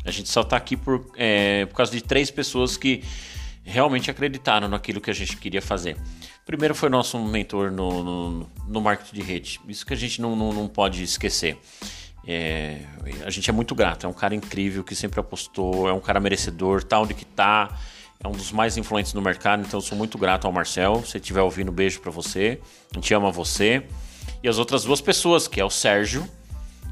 [0.03, 3.03] A gente só está aqui por, é, por causa de três pessoas que
[3.63, 5.97] realmente acreditaram naquilo que a gente queria fazer.
[6.45, 9.61] Primeiro foi nosso mentor no, no, no marketing de rede.
[9.67, 11.57] Isso que a gente não, não, não pode esquecer.
[12.27, 12.81] É,
[13.23, 16.19] a gente é muito grato, é um cara incrível que sempre apostou, é um cara
[16.19, 17.75] merecedor, tá onde que tá,
[18.23, 21.03] é um dos mais influentes no mercado, então eu sou muito grato ao Marcel.
[21.05, 22.59] Se estiver ouvindo, beijo para você.
[22.91, 23.85] A gente ama você.
[24.41, 26.27] E as outras duas pessoas, que é o Sérgio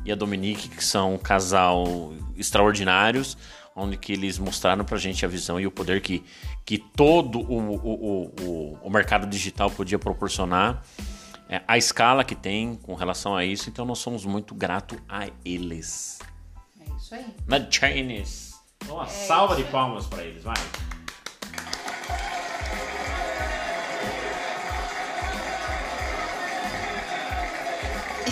[0.05, 3.37] e a Dominique, que são um casal extraordinários
[3.75, 6.23] onde que eles mostraram para a gente a visão e o poder que,
[6.65, 10.83] que todo o, o, o, o mercado digital podia proporcionar,
[11.49, 15.27] é, a escala que tem com relação a isso, então nós somos muito gratos a
[15.43, 16.19] eles.
[16.79, 17.25] É isso aí.
[17.47, 18.53] Na Chinese.
[18.87, 20.55] Uma é salva de palmas para eles, vai.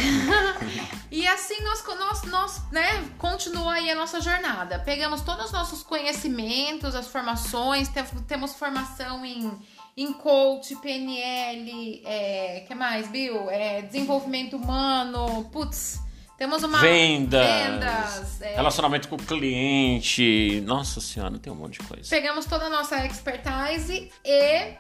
[1.12, 4.80] e assim nós, nós, nós né, continua aí a nossa jornada.
[4.80, 7.90] Pegamos todos os nossos conhecimentos, as formações,
[8.28, 9.52] temos formação em,
[9.98, 13.50] em coach, PNL, é, que mais, Bill?
[13.50, 16.00] É, desenvolvimento humano, putz.
[16.42, 16.80] Temos uma.
[16.80, 17.46] Vendas.
[17.46, 18.56] vendas é.
[18.56, 20.60] Relacionamento com o cliente.
[20.66, 22.10] Nossa senhora, tem um monte de coisa.
[22.10, 24.74] Pegamos toda a nossa expertise e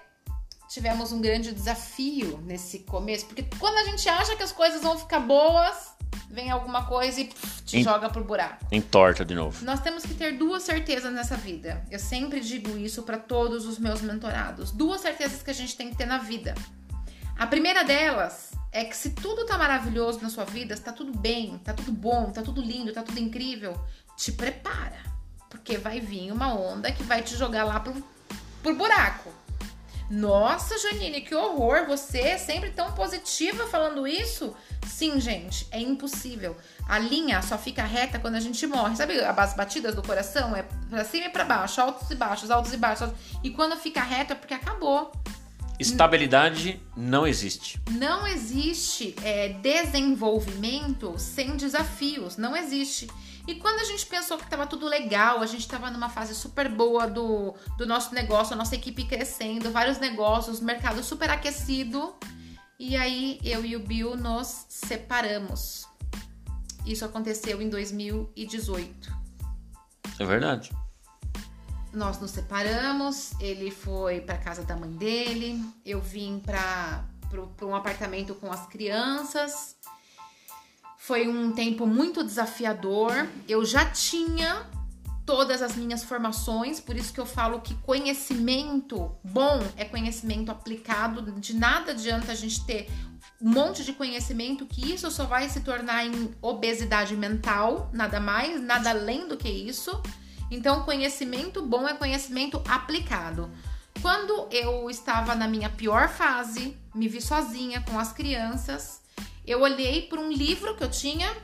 [0.71, 4.97] tivemos um grande desafio nesse começo, porque quando a gente acha que as coisas vão
[4.97, 5.93] ficar boas,
[6.29, 8.65] vem alguma coisa e pff, te em, joga pro buraco.
[8.71, 9.65] Entorta de novo.
[9.65, 11.85] Nós temos que ter duas certezas nessa vida.
[11.91, 14.71] Eu sempre digo isso para todos os meus mentorados.
[14.71, 16.55] Duas certezas que a gente tem que ter na vida.
[17.37, 21.17] A primeira delas é que se tudo tá maravilhoso na sua vida, se tá tudo
[21.17, 23.77] bem, tá tudo bom, tá tudo lindo, tá tudo incrível,
[24.15, 25.03] te prepara.
[25.49, 27.93] Porque vai vir uma onda que vai te jogar lá pro,
[28.63, 29.40] pro buraco.
[30.11, 31.85] Nossa, Janine, que horror!
[31.87, 34.53] Você é sempre tão positiva falando isso?
[34.85, 36.57] Sim, gente, é impossível.
[36.85, 38.97] A linha só fica reta quando a gente morre.
[38.97, 40.53] Sabe as batidas do coração?
[40.53, 43.09] É pra cima e pra baixo, altos e baixos, altos e baixos.
[43.41, 45.13] E quando fica reto é porque acabou.
[45.79, 47.79] Estabilidade não existe.
[47.91, 52.35] Não existe é, desenvolvimento sem desafios.
[52.35, 53.07] Não existe.
[53.47, 56.69] E quando a gente pensou que estava tudo legal, a gente estava numa fase super
[56.69, 62.15] boa do, do nosso negócio, a nossa equipe crescendo, vários negócios, mercado super aquecido.
[62.79, 65.87] E aí eu e o Bill nos separamos.
[66.85, 69.21] Isso aconteceu em 2018.
[70.19, 70.71] É verdade.
[71.93, 77.03] Nós nos separamos, ele foi para casa da mãe dele, eu vim para
[77.61, 79.75] um apartamento com as crianças
[81.11, 83.27] foi um tempo muito desafiador.
[83.45, 84.65] Eu já tinha
[85.25, 91.33] todas as minhas formações, por isso que eu falo que conhecimento bom é conhecimento aplicado.
[91.33, 92.89] De nada adianta a gente ter
[93.41, 98.61] um monte de conhecimento que isso só vai se tornar em obesidade mental, nada mais,
[98.61, 100.01] nada além do que isso.
[100.49, 103.51] Então, conhecimento bom é conhecimento aplicado.
[104.01, 109.01] Quando eu estava na minha pior fase, me vi sozinha com as crianças,
[109.45, 111.35] eu olhei para um livro que eu tinha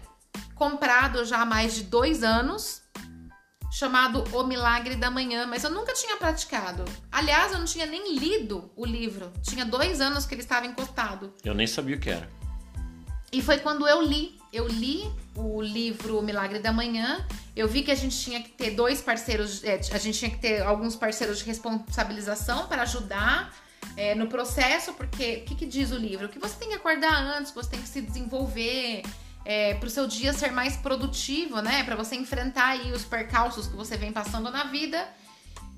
[0.55, 2.81] comprado já há mais de dois anos,
[3.71, 6.83] chamado O Milagre da Manhã, mas eu nunca tinha praticado.
[7.11, 9.31] Aliás, eu não tinha nem lido o livro.
[9.41, 11.33] Tinha dois anos que ele estava encostado.
[11.43, 12.29] Eu nem sabia o que era.
[13.31, 14.37] E foi quando eu li.
[14.53, 15.03] Eu li
[15.35, 17.25] o livro O Milagre da Manhã.
[17.55, 20.37] Eu vi que a gente tinha que ter dois parceiros, é, a gente tinha que
[20.37, 23.53] ter alguns parceiros de responsabilização para ajudar
[23.95, 26.29] é, no processo, porque o que, que, diz o livro?
[26.29, 29.03] Que você tem que acordar antes, você tem que se desenvolver
[29.45, 31.83] é, para o seu dia ser mais produtivo, né?
[31.83, 35.07] Para você enfrentar aí os percalços que você vem passando na vida.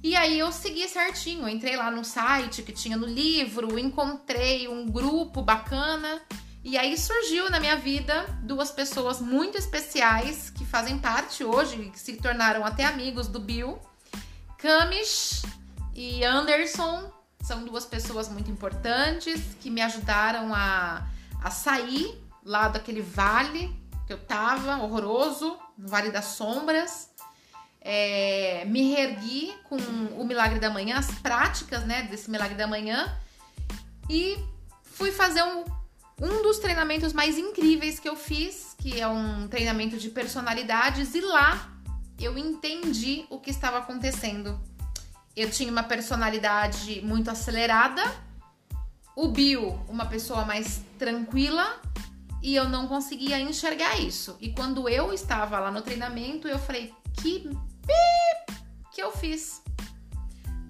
[0.01, 4.67] E aí eu segui certinho, eu entrei lá no site que tinha no livro, encontrei
[4.67, 6.21] um grupo bacana.
[6.63, 11.99] E aí surgiu na minha vida duas pessoas muito especiais que fazem parte hoje, que
[11.99, 13.79] se tornaram até amigos do Bill,
[14.57, 15.43] Camish
[15.93, 21.07] e Anderson, são duas pessoas muito importantes que me ajudaram a,
[21.43, 23.75] a sair lá daquele vale
[24.05, 27.09] que eu tava, horroroso, no Vale das Sombras.
[27.81, 33.15] É, me reergui com o Milagre da Manhã, as práticas né, desse Milagre da Manhã,
[34.09, 34.37] e
[34.83, 35.63] fui fazer um
[36.21, 41.21] um dos treinamentos mais incríveis que eu fiz, que é um treinamento de personalidades, e
[41.21, 41.71] lá
[42.19, 44.59] eu entendi o que estava acontecendo.
[45.35, 48.03] Eu tinha uma personalidade muito acelerada,
[49.15, 51.79] o Bill, uma pessoa mais tranquila,
[52.41, 54.37] e eu não conseguia enxergar isso.
[54.39, 58.59] E quando eu estava lá no treinamento, eu falei: que pip
[58.93, 59.61] que eu fiz?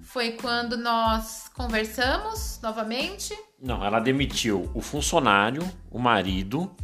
[0.01, 3.37] Foi quando nós conversamos novamente.
[3.61, 6.75] Não, ela demitiu o funcionário, o marido,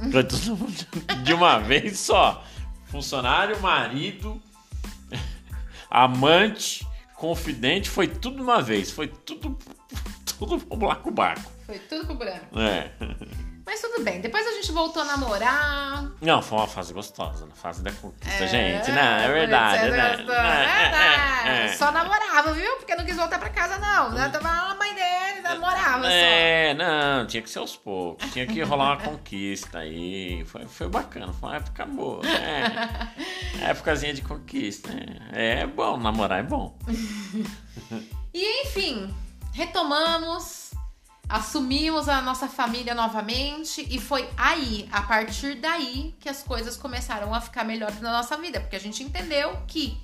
[1.22, 2.42] de uma vez só.
[2.86, 4.42] Funcionário, marido,
[5.90, 6.86] amante,
[7.20, 8.90] confidente, foi tudo de uma vez.
[8.90, 9.56] Foi tudo,
[10.38, 11.52] tudo pro com o barco.
[11.66, 12.58] Foi tudo pro branco.
[12.58, 12.90] É.
[13.72, 16.04] Mas tudo bem, depois a gente voltou a namorar.
[16.20, 19.24] Não, foi uma fase gostosa, na fase da conquista, É, gente, né?
[19.24, 20.16] É verdade, você né?
[20.16, 21.48] gostou, É, é é, verdade.
[21.48, 21.68] é, é.
[21.74, 22.76] Só namorava, viu?
[22.78, 24.10] Porque não quis voltar pra casa, não.
[24.10, 24.28] né?
[24.28, 28.60] Tava lá a mãe dele, namorava É, não, tinha que ser aos poucos, tinha que
[28.60, 30.44] rolar uma conquista aí.
[30.46, 32.22] Foi, foi bacana, foi uma época boa.
[32.26, 34.90] É, épocazinha de conquista.
[35.32, 36.76] É, é bom, namorar é bom.
[38.34, 39.12] E enfim,
[39.52, 40.70] retomamos,
[41.30, 47.32] assumimos a nossa família novamente e foi aí, a partir daí, que as coisas começaram
[47.32, 49.96] a ficar melhores na nossa vida, porque a gente entendeu que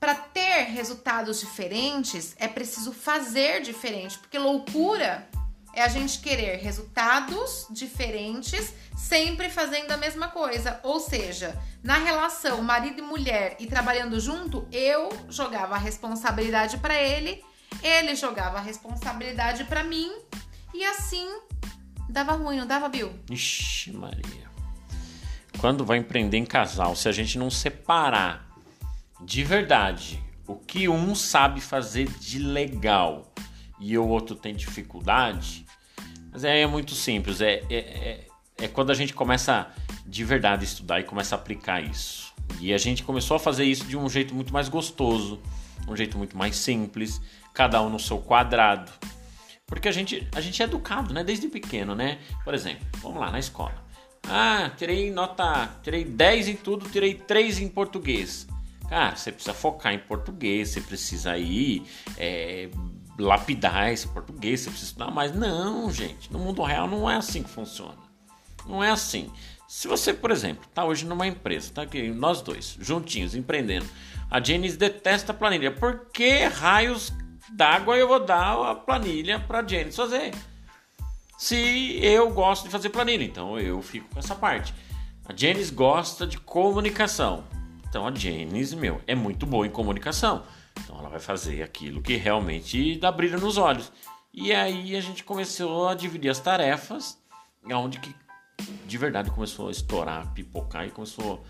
[0.00, 5.26] para ter resultados diferentes é preciso fazer diferente, porque loucura
[5.72, 10.80] é a gente querer resultados diferentes sempre fazendo a mesma coisa.
[10.82, 17.00] Ou seja, na relação marido e mulher e trabalhando junto, eu jogava a responsabilidade para
[17.00, 17.44] ele,
[17.82, 20.10] ele jogava a responsabilidade para mim
[20.74, 21.28] e assim
[22.08, 23.12] dava ruim, não dava, Bill?
[23.30, 24.46] Ixi, Maria.
[25.58, 28.46] Quando vai empreender em casal, se a gente não separar
[29.20, 33.32] de verdade o que um sabe fazer de legal
[33.80, 35.66] e o outro tem dificuldade,
[36.30, 37.40] mas é, é muito simples.
[37.40, 39.70] É, é, é, é quando a gente começa
[40.06, 42.32] de verdade a estudar e começa a aplicar isso.
[42.60, 45.40] E a gente começou a fazer isso de um jeito muito mais gostoso,
[45.88, 47.20] um jeito muito mais simples,
[47.56, 48.92] cada um no seu quadrado.
[49.66, 51.24] Porque a gente, a gente é educado, né?
[51.24, 52.18] Desde pequeno, né?
[52.44, 53.74] Por exemplo, vamos lá, na escola.
[54.28, 58.46] Ah, tirei nota, tirei 10 em tudo, tirei 3 em português.
[58.90, 61.84] Cara, você precisa focar em português, você precisa aí
[62.18, 62.68] é,
[63.18, 65.34] lapidar esse português, você precisa estudar mais.
[65.34, 67.96] Não, gente, no mundo real não é assim que funciona.
[68.66, 69.30] Não é assim.
[69.66, 73.86] Se você, por exemplo, tá hoje numa empresa, tá aqui, nós dois, juntinhos, empreendendo.
[74.30, 75.72] A Janice detesta planilha.
[75.72, 77.12] Por que raios
[77.50, 80.34] d'água eu vou dar a planilha pra Janice fazer?
[81.38, 84.72] Se eu gosto de fazer planilha, então eu fico com essa parte.
[85.28, 87.44] A Janice gosta de comunicação.
[87.88, 90.44] Então a Janice, meu, é muito boa em comunicação.
[90.80, 93.92] Então ela vai fazer aquilo que realmente dá brilho nos olhos.
[94.32, 97.18] E aí a gente começou a dividir as tarefas,
[97.64, 98.14] onde que
[98.86, 101.44] de verdade começou a estourar, pipocar e começou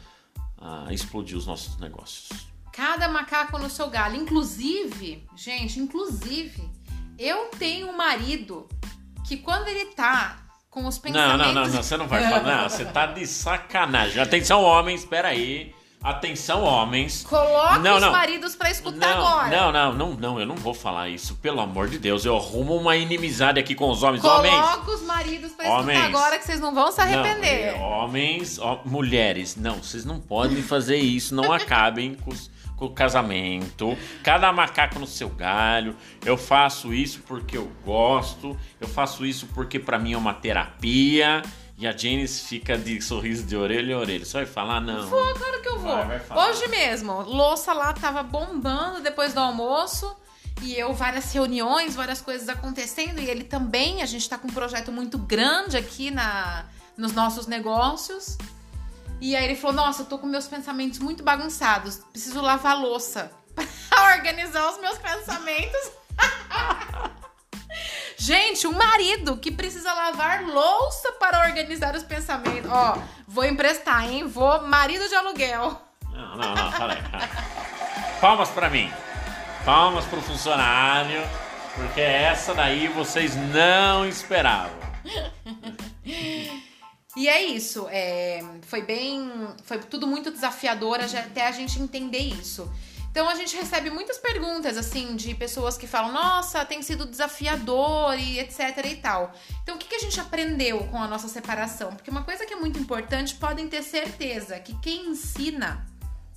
[0.59, 2.56] a explodir os nossos negócios.
[2.77, 4.17] Cada macaco no seu galho.
[4.17, 6.63] Inclusive, gente, inclusive,
[7.19, 8.69] eu tenho um marido
[9.27, 10.37] que quando ele tá
[10.71, 11.39] com os Não, pensamentos.
[11.39, 12.43] não, não, não, você não vai falar.
[12.63, 14.21] Não, você tá de sacanagem.
[14.21, 15.75] Atenção, homens, espera aí.
[16.05, 17.25] Atenção, homens.
[17.25, 18.13] Coloque Não, os não.
[18.13, 19.49] maridos pra escutar Não, agora.
[19.57, 21.35] não, não, não, não, eu não vou falar isso.
[21.37, 24.23] Pelo amor de Deus, eu arrumo uma inimizade aqui com os homens.
[24.23, 24.55] Homens.
[24.55, 26.05] Coloque os maridos pra escutar Homens.
[26.05, 27.73] agora que vocês não vão se arrepender.
[27.73, 32.51] Não, é, homens, ó, mulheres, não, vocês não podem fazer isso, não acabem com, os-
[32.77, 33.97] com o casamento.
[34.23, 35.97] Cada macaco no seu galho.
[36.25, 41.43] Eu faço isso porque eu gosto, eu faço isso porque pra mim é uma terapia.
[41.79, 44.25] E a Janice fica de sorriso de orelha a orelha.
[44.25, 45.07] Você vai falar, não.
[45.07, 46.07] Vou, claro que eu vou.
[46.07, 46.49] Vai, vai.
[46.49, 50.17] Hoje mesmo, louça lá tava bombando depois do almoço.
[50.63, 53.21] E eu, várias reuniões, várias coisas acontecendo.
[53.21, 56.65] E ele também, a gente tá com um projeto muito grande aqui na,
[56.97, 58.39] nos nossos negócios.
[59.21, 61.97] E aí ele falou: Nossa, eu tô com meus pensamentos muito bagunçados.
[62.13, 63.31] Preciso lavar louça
[63.89, 65.93] pra organizar os meus pensamentos.
[68.19, 72.71] Gente, um marido que precisa lavar louça para organizar os pensamentos.
[72.71, 72.99] Ó,
[73.29, 74.27] vou emprestar, hein?
[74.27, 74.63] Vou.
[74.63, 75.81] Marido de aluguel.
[76.11, 76.99] Não, não, não, peraí.
[78.21, 78.91] Palmas pra mim.
[79.65, 81.23] Palmas pro funcionário.
[81.75, 84.75] Porque essa daí vocês não esperavam.
[87.17, 87.87] E é isso.
[87.91, 89.31] é, foi bem.
[89.65, 92.71] Foi tudo muito desafiador até a gente entender isso.
[93.17, 98.15] Então a gente recebe muitas perguntas, assim, de pessoas que falam, nossa, tem sido desafiador
[98.19, 99.33] e etc e tal.
[99.63, 101.95] Então o que, que a gente aprendeu com a nossa separação?
[101.95, 105.87] Porque uma coisa que é muito importante, podem ter certeza que quem ensina,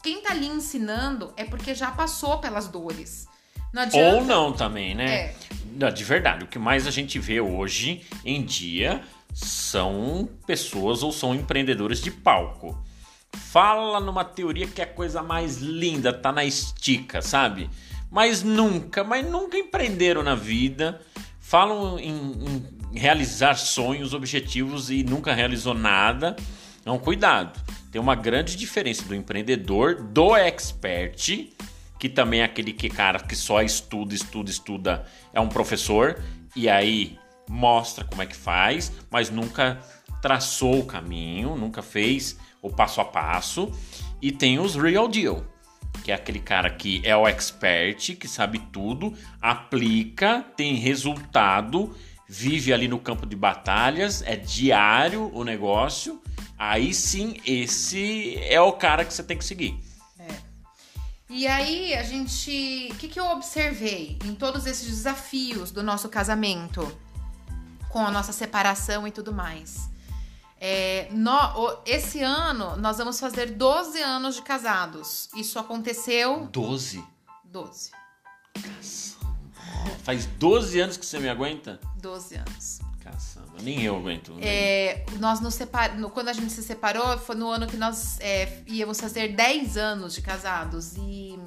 [0.01, 3.27] quem tá ali ensinando, é porque já passou pelas dores.
[3.73, 4.15] Não adianta.
[4.15, 5.35] Ou não também, né?
[5.77, 5.91] É.
[5.91, 9.03] De verdade, o que mais a gente vê hoje em dia
[9.33, 12.77] são pessoas ou são empreendedores de palco.
[13.33, 17.69] Fala numa teoria que é a coisa mais linda, tá na estica, sabe?
[18.11, 20.99] Mas nunca, mas nunca empreenderam na vida.
[21.39, 26.35] Falam em, em realizar sonhos, objetivos e nunca realizou nada.
[26.81, 27.59] Então, cuidado.
[27.91, 31.49] Tem uma grande diferença do empreendedor, do expert,
[31.97, 36.19] que também é aquele que cara que só estuda, estuda, estuda, é um professor
[36.55, 37.17] e aí
[37.49, 39.79] mostra como é que faz, mas nunca
[40.21, 43.71] traçou o caminho, nunca fez o passo a passo.
[44.21, 45.43] E tem os real deal,
[46.03, 51.95] que é aquele cara que é o expert, que sabe tudo, aplica, tem resultado,
[52.27, 56.21] vive ali no campo de batalhas, é diário o negócio.
[56.57, 59.79] Aí sim, esse é o cara que você tem que seguir.
[60.19, 60.27] É.
[61.29, 62.89] E aí, a gente.
[62.91, 66.85] O que, que eu observei em todos esses desafios do nosso casamento?
[67.89, 69.89] Com a nossa separação e tudo mais.
[70.61, 71.31] É, no,
[71.85, 75.29] esse ano nós vamos fazer 12 anos de casados.
[75.35, 76.47] Isso aconteceu.
[76.51, 77.03] 12?
[77.45, 77.91] 12.
[80.03, 81.79] Faz 12 anos que você me aguenta?
[82.01, 82.79] 12 anos.
[82.99, 84.33] Caçamba, nem eu aguento.
[84.33, 84.47] Nem.
[84.47, 85.97] É, nós nos separ...
[86.11, 90.13] Quando a gente se separou, foi no ano que nós é, íamos fazer 10 anos
[90.13, 90.95] de casados.
[90.97, 91.39] E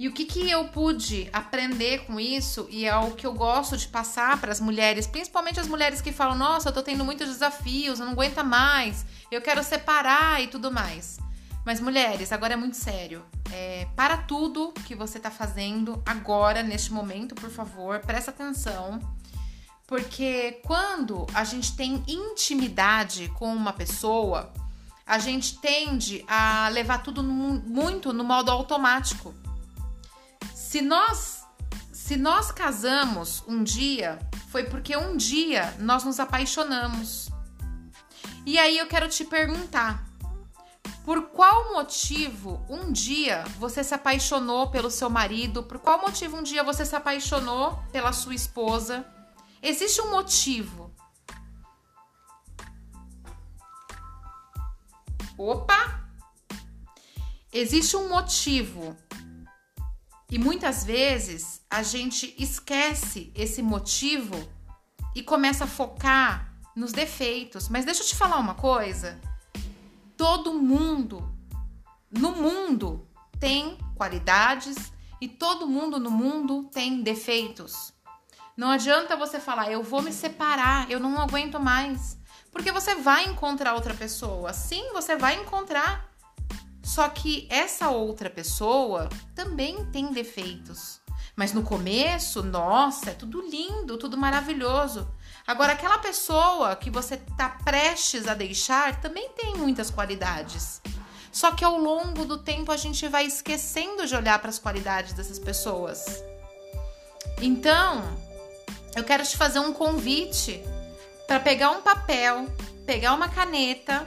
[0.00, 3.76] e o que, que eu pude aprender com isso, e é o que eu gosto
[3.76, 7.28] de passar para as mulheres, principalmente as mulheres que falam: Nossa, eu tô tendo muitos
[7.28, 11.18] desafios, eu não aguento mais, eu quero separar e tudo mais.
[11.66, 13.22] Mas, mulheres, agora é muito sério.
[13.52, 18.98] É, para tudo que você tá fazendo agora, neste momento, por favor, presta atenção.
[19.86, 24.50] Porque quando a gente tem intimidade com uma pessoa,
[25.06, 29.34] a gente tende a levar tudo muito no modo automático.
[30.70, 31.44] Se nós
[31.92, 34.20] se nós casamos um dia,
[34.52, 37.28] foi porque um dia nós nos apaixonamos.
[38.46, 40.06] E aí eu quero te perguntar:
[41.04, 45.64] por qual motivo um dia você se apaixonou pelo seu marido?
[45.64, 49.04] Por qual motivo um dia você se apaixonou pela sua esposa?
[49.60, 50.94] Existe um motivo.
[55.36, 56.00] Opa!
[57.52, 58.96] Existe um motivo
[60.30, 64.36] e muitas vezes a gente esquece esse motivo
[65.14, 67.68] e começa a focar nos defeitos.
[67.68, 69.20] Mas deixa eu te falar uma coisa:
[70.16, 71.28] todo mundo
[72.10, 73.06] no mundo
[73.38, 77.92] tem qualidades e todo mundo no mundo tem defeitos.
[78.56, 82.18] Não adianta você falar, eu vou me separar, eu não aguento mais.
[82.52, 84.52] Porque você vai encontrar outra pessoa.
[84.52, 86.09] Sim, você vai encontrar.
[86.82, 91.00] Só que essa outra pessoa também tem defeitos.
[91.36, 95.08] Mas no começo, nossa, é tudo lindo, tudo maravilhoso.
[95.46, 100.80] Agora, aquela pessoa que você está prestes a deixar também tem muitas qualidades.
[101.32, 105.12] Só que ao longo do tempo a gente vai esquecendo de olhar para as qualidades
[105.12, 106.22] dessas pessoas.
[107.40, 108.02] Então,
[108.96, 110.62] eu quero te fazer um convite
[111.26, 112.46] para pegar um papel,
[112.84, 114.06] pegar uma caneta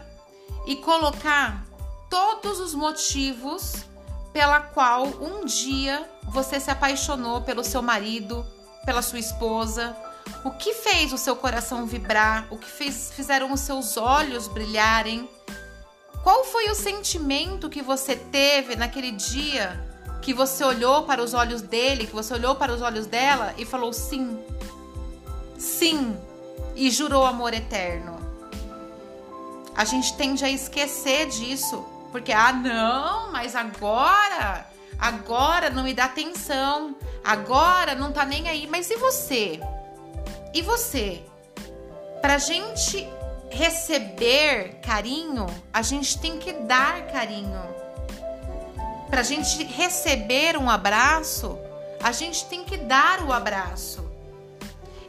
[0.68, 1.66] e colocar
[2.14, 3.74] todos os motivos
[4.32, 8.46] pela qual um dia você se apaixonou pelo seu marido,
[8.86, 9.98] pela sua esposa,
[10.44, 15.28] o que fez o seu coração vibrar, o que fez, fizeram os seus olhos brilharem.
[16.22, 19.84] Qual foi o sentimento que você teve naquele dia
[20.22, 23.66] que você olhou para os olhos dele, que você olhou para os olhos dela e
[23.66, 24.40] falou sim,
[25.58, 26.16] sim,
[26.76, 28.22] e jurou amor eterno?
[29.76, 34.68] A gente tende a esquecer disso porque, ah, não, mas agora,
[35.00, 36.96] agora não me dá atenção,
[37.26, 38.68] agora não tá nem aí.
[38.68, 39.60] Mas e você?
[40.54, 41.24] E você?
[42.22, 43.10] Pra gente
[43.50, 47.64] receber carinho, a gente tem que dar carinho.
[49.10, 51.58] Pra gente receber um abraço,
[52.02, 54.08] a gente tem que dar o abraço.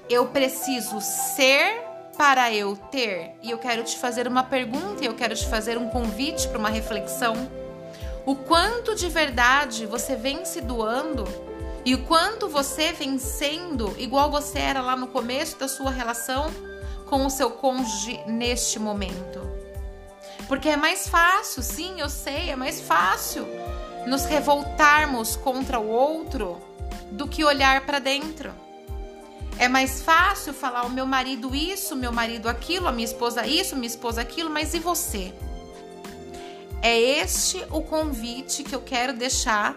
[0.09, 1.85] Eu preciso ser
[2.17, 3.33] para eu ter?
[3.43, 6.59] E eu quero te fazer uma pergunta e eu quero te fazer um convite para
[6.59, 7.35] uma reflexão.
[8.27, 11.25] O quanto de verdade você vem se doando
[11.85, 16.51] e o quanto você vem sendo igual você era lá no começo da sua relação
[17.07, 19.41] com o seu cônjuge neste momento.
[20.49, 23.47] Porque é mais fácil, sim, eu sei, é mais fácil
[24.07, 26.61] nos revoltarmos contra o outro
[27.11, 28.64] do que olhar para dentro.
[29.59, 33.77] É mais fácil falar o meu marido isso, meu marido aquilo, a minha esposa isso,
[33.77, 35.33] minha esposa aquilo, mas e você?
[36.83, 39.77] É este o convite que eu quero deixar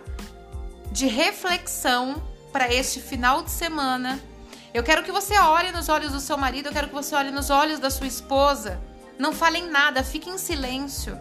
[0.91, 2.21] de reflexão
[2.51, 4.19] para este final de semana.
[4.73, 7.31] Eu quero que você olhe nos olhos do seu marido, eu quero que você olhe
[7.31, 8.81] nos olhos da sua esposa.
[9.17, 11.17] Não falem nada, fiquem em silêncio.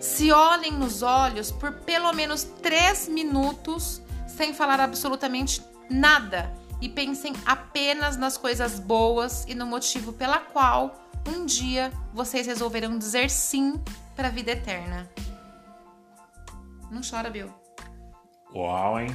[0.00, 7.32] Se olhem nos olhos por pelo menos três minutos sem falar absolutamente nada e pensem
[7.44, 10.94] apenas nas coisas boas e no motivo pela qual
[11.28, 13.82] um dia vocês resolverão dizer sim
[14.14, 15.10] para a vida eterna.
[16.90, 17.52] Não chora, Bill.
[18.54, 19.08] Uau, hein?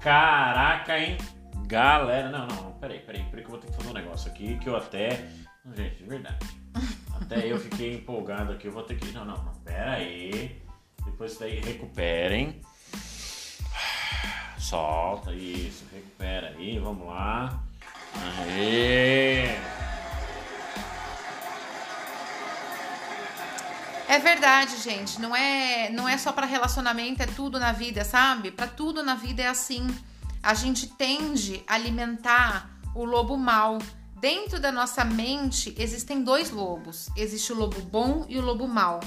[0.00, 1.16] Caraca, hein?
[1.66, 4.58] Galera, não, não, peraí, peraí, peraí que eu vou ter que fazer um negócio aqui
[4.58, 5.26] que eu até.
[5.74, 6.46] Gente, de verdade.
[7.20, 9.10] Até eu fiquei empolgado aqui, eu vou ter que.
[9.12, 10.62] Não, não, não, pera aí.
[11.04, 12.60] Depois daí recuperem.
[14.58, 17.60] Solta, isso, recupera aí, vamos lá.
[18.14, 19.56] Aê!
[24.08, 25.20] É verdade, gente.
[25.20, 28.50] Não é, não é só para relacionamento, é tudo na vida, sabe?
[28.50, 29.86] Para tudo na vida é assim.
[30.42, 33.78] A gente tende a alimentar o lobo mal.
[34.18, 37.10] Dentro da nossa mente existem dois lobos.
[37.16, 39.00] Existe o lobo bom e o lobo mal.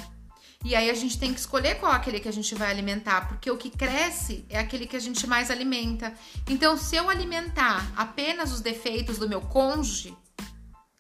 [0.64, 3.28] E aí a gente tem que escolher qual é aquele que a gente vai alimentar,
[3.30, 6.14] porque o que cresce é aquele que a gente mais alimenta.
[6.50, 10.16] Então, se eu alimentar apenas os defeitos do meu cônjuge,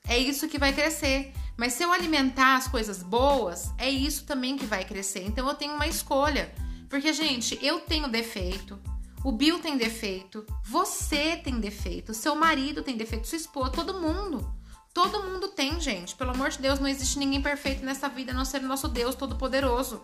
[0.07, 1.34] é isso que vai crescer.
[1.57, 5.26] Mas se eu alimentar as coisas boas, é isso também que vai crescer.
[5.26, 6.53] Então eu tenho uma escolha.
[6.89, 8.80] Porque, gente, eu tenho defeito,
[9.24, 14.59] o Bill tem defeito, você tem defeito, seu marido tem defeito, sua esposa, todo mundo.
[14.94, 16.16] Todo mundo tem, gente.
[16.16, 18.88] Pelo amor de Deus, não existe ninguém perfeito nessa vida a não ser o nosso
[18.88, 20.04] Deus Todo-Poderoso.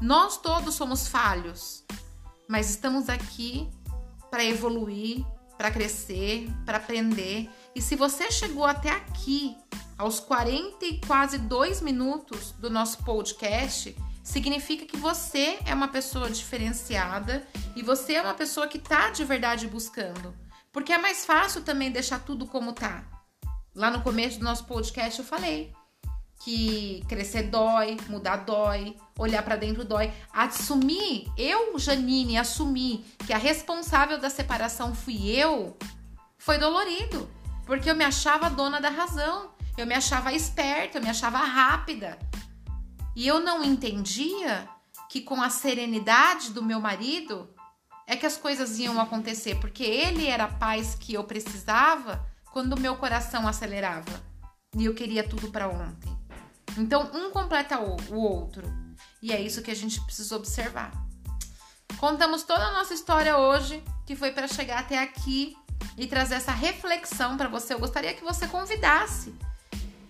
[0.00, 1.84] Nós todos somos falhos,
[2.48, 3.68] mas estamos aqui
[4.30, 5.24] para evoluir,
[5.56, 7.48] para crescer, para aprender.
[7.74, 9.56] E se você chegou até aqui
[9.96, 16.30] aos 40 e quase dois minutos do nosso podcast, significa que você é uma pessoa
[16.30, 20.34] diferenciada e você é uma pessoa que está de verdade buscando.
[20.72, 23.04] Porque é mais fácil também deixar tudo como tá.
[23.74, 25.72] Lá no começo do nosso podcast eu falei
[26.44, 30.12] que crescer dói, mudar dói, olhar para dentro dói.
[30.32, 35.76] Assumir, eu, Janine, assumir que a responsável da separação fui eu,
[36.36, 37.30] foi dolorido,
[37.64, 39.52] porque eu me achava dona da razão.
[39.78, 42.18] Eu me achava esperta, eu me achava rápida.
[43.16, 44.68] E eu não entendia
[45.08, 47.48] que com a serenidade do meu marido
[48.06, 52.78] é que as coisas iam acontecer, porque ele era a paz que eu precisava quando
[52.78, 54.22] meu coração acelerava
[54.76, 56.16] e eu queria tudo para ontem.
[56.78, 58.62] Então, um completa o outro.
[59.22, 60.92] E é isso que a gente precisa observar.
[61.98, 65.56] Contamos toda a nossa história hoje, que foi para chegar até aqui
[65.96, 67.74] e trazer essa reflexão para você.
[67.74, 69.34] Eu gostaria que você convidasse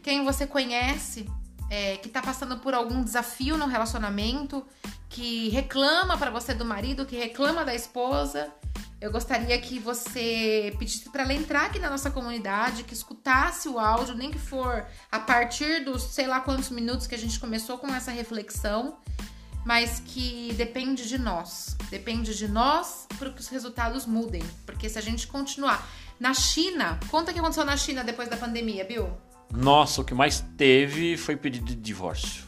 [0.02, 1.28] quem você conhece
[1.70, 4.64] é, que tá passando por algum desafio no relacionamento,
[5.08, 8.52] que reclama para você do marido, que reclama da esposa.
[9.02, 13.76] Eu gostaria que você pedisse para ela entrar aqui na nossa comunidade, que escutasse o
[13.76, 17.78] áudio, nem que for a partir dos sei lá quantos minutos que a gente começou
[17.78, 18.96] com essa reflexão,
[19.66, 21.76] mas que depende de nós.
[21.90, 24.44] Depende de nós para que os resultados mudem.
[24.64, 25.84] Porque se a gente continuar.
[26.20, 29.10] Na China, conta o que aconteceu na China depois da pandemia, Bill?
[29.52, 32.44] Nossa, o que mais teve foi pedido de divórcio.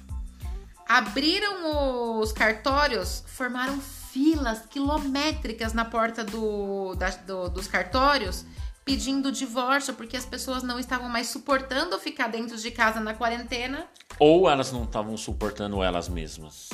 [0.89, 3.81] Abriram os cartórios, formaram
[4.15, 8.47] filas quilométricas na porta do, da, do, dos cartórios
[8.85, 13.89] pedindo divórcio porque as pessoas não estavam mais suportando ficar dentro de casa na quarentena.
[14.21, 16.69] Ou elas não estavam suportando elas mesmas.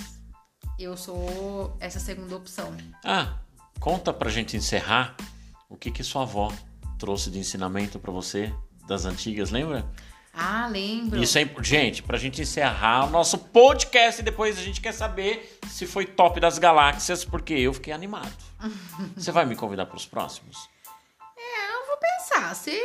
[0.79, 2.77] Eu sou essa segunda opção.
[3.03, 3.39] Ah,
[3.79, 5.17] conta pra gente encerrar
[5.67, 6.53] o que que sua avó
[6.99, 8.53] trouxe de ensinamento para você
[8.87, 9.89] das antigas, lembra?
[10.33, 11.23] Ah, lembro.
[11.23, 15.59] Isso é gente, pra gente encerrar o nosso podcast e depois a gente quer saber
[15.69, 18.33] se foi top das galáxias, porque eu fiquei animado.
[19.17, 20.57] Você vai me convidar para os próximos?
[21.37, 22.55] É, eu vou pensar.
[22.55, 22.79] Se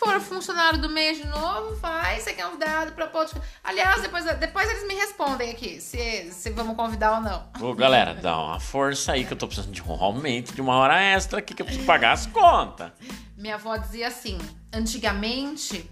[0.00, 3.46] for funcionário do mês de novo, vai ser convidado para podcast.
[3.62, 7.48] Aliás, depois, depois eles me respondem aqui se, se vamos convidar ou não.
[7.60, 10.74] Ô, galera, dá uma força aí que eu tô precisando de um aumento de uma
[10.76, 12.90] hora extra aqui que eu preciso pagar as contas.
[13.36, 14.38] Minha avó dizia assim:
[14.72, 15.88] antigamente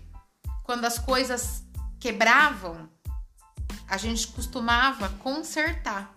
[0.69, 1.65] quando as coisas
[1.99, 2.91] quebravam,
[3.89, 6.15] a gente costumava consertar.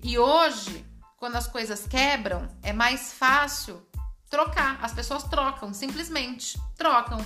[0.00, 3.84] E hoje, quando as coisas quebram, é mais fácil
[4.30, 4.78] trocar.
[4.80, 7.18] As pessoas trocam, simplesmente trocam.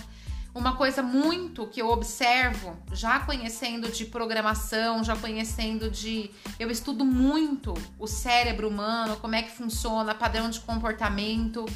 [0.54, 6.30] Uma coisa muito que eu observo, já conhecendo de programação, já conhecendo de.
[6.58, 11.66] Eu estudo muito o cérebro humano, como é que funciona, padrão de comportamento.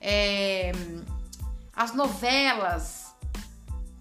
[0.00, 0.72] É,
[1.76, 3.03] as novelas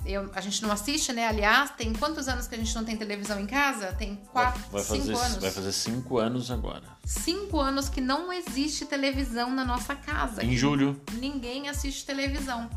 [0.06, 1.28] eu, a gente não assiste, né?
[1.28, 3.94] Aliás, tem quantos anos que a gente não tem televisão em casa?
[3.94, 5.38] Tem quatro, vai, vai cinco fazer, anos.
[5.38, 6.84] Vai fazer cinco anos agora.
[7.06, 10.44] Cinco anos que não existe televisão na nossa casa.
[10.44, 11.02] Em julho.
[11.14, 12.70] Ninguém assiste televisão.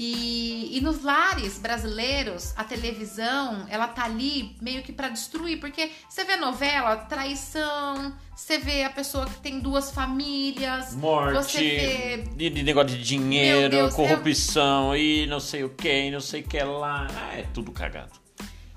[0.00, 5.90] E, e nos lares brasileiros, a televisão, ela tá ali meio que para destruir, porque
[6.08, 12.16] você vê novela, traição, você vê a pessoa que tem duas famílias, Morte, você vê
[12.36, 16.42] de, de negócio de dinheiro, Deus, corrupção e não sei o que, e não sei
[16.42, 17.08] o que lá.
[17.10, 18.12] Ah, é tudo cagado.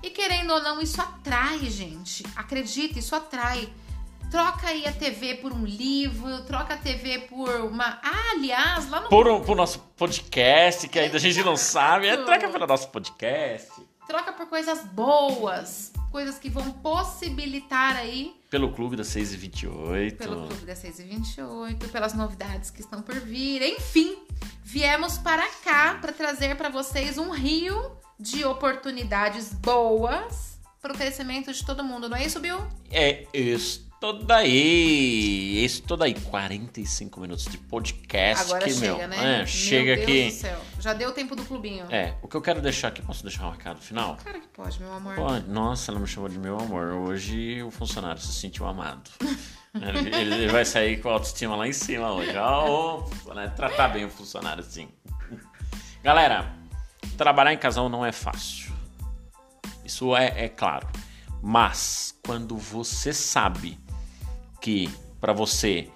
[0.02, 2.24] E querendo ou não, isso atrai, gente.
[2.34, 3.68] Acredita, isso atrai.
[4.32, 8.00] Troca aí a TV por um livro, troca a TV por uma.
[8.02, 9.10] Ah, aliás, lá no.
[9.10, 12.88] Por, um, por nosso podcast, que ainda a gente não sabe, é, troca pelo nosso
[12.88, 13.70] podcast.
[14.08, 18.34] Troca por coisas boas, coisas que vão possibilitar aí.
[18.48, 22.80] Pelo Clube das 6 e 28 Pelo Clube das 6 e 28 pelas novidades que
[22.80, 23.60] estão por vir.
[23.60, 24.16] Enfim,
[24.64, 31.52] viemos para cá para trazer para vocês um rio de oportunidades boas para o crescimento
[31.52, 32.56] de todo mundo, não é isso, Bill?
[32.90, 35.64] É isso daí.
[35.64, 36.14] Isso daí.
[36.14, 38.46] 45 minutos de podcast.
[38.46, 39.42] Agora que, chega, meu, né?
[39.42, 40.22] É, chega meu aqui.
[40.22, 40.60] Deus do céu.
[40.80, 41.86] Já deu o tempo do clubinho.
[41.90, 44.16] É, o que eu quero deixar aqui, posso deixar um recado final?
[44.22, 45.14] Claro que pode, meu amor.
[45.14, 45.48] Pode.
[45.48, 46.92] Nossa, ela me chamou de meu amor.
[46.94, 49.08] Hoje o funcionário se sentiu amado.
[49.74, 52.36] ele, ele- vai sair com a autoestima lá em cima hoje.
[52.36, 54.88] Ó, o- né, tratar bem o funcionário, sim.
[56.02, 56.52] Galera,
[57.16, 58.72] trabalhar em casal não é fácil.
[59.84, 60.88] Isso é, é claro.
[61.44, 63.78] Mas quando você sabe
[64.62, 64.88] que
[65.20, 65.90] para você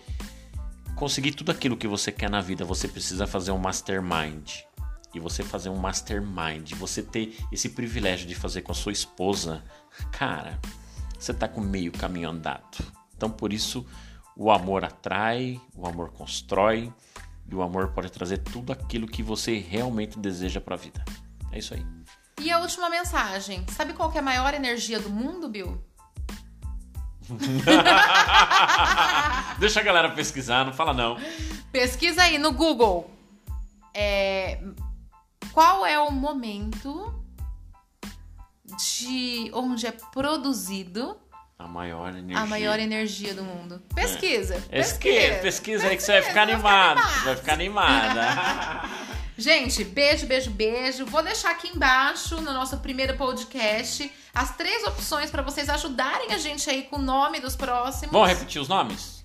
[0.96, 4.62] conseguir tudo aquilo que você quer na vida, você precisa fazer um mastermind.
[5.14, 9.62] E você fazer um mastermind, você ter esse privilégio de fazer com a sua esposa,
[10.12, 10.60] cara,
[11.18, 12.84] você tá com meio caminho andado.
[13.16, 13.86] Então por isso
[14.36, 16.92] o amor atrai, o amor constrói
[17.50, 21.02] e o amor pode trazer tudo aquilo que você realmente deseja pra vida.
[21.52, 21.86] É isso aí.
[22.42, 23.64] E a última mensagem.
[23.70, 25.82] Sabe qual é a maior energia do mundo, Bill?
[29.58, 31.16] Deixa a galera pesquisar, não fala não.
[31.72, 33.10] Pesquisa aí no Google.
[33.94, 34.60] É,
[35.52, 37.12] Qual é o momento
[38.78, 41.16] de onde é produzido
[41.58, 42.38] A maior energia.
[42.42, 43.80] a maior energia do mundo?
[43.94, 44.60] Pesquisa.
[44.68, 47.24] Pesquisa, pesquisa aí que você vai ficar Pesquisa, animado.
[47.24, 48.26] Vai ficar animada.
[49.38, 51.04] Gente, beijo, beijo, beijo.
[51.06, 56.38] Vou deixar aqui embaixo no nosso primeiro podcast as três opções para vocês ajudarem a
[56.38, 58.12] gente aí com o nome dos próximos.
[58.12, 59.22] Vamos repetir os nomes?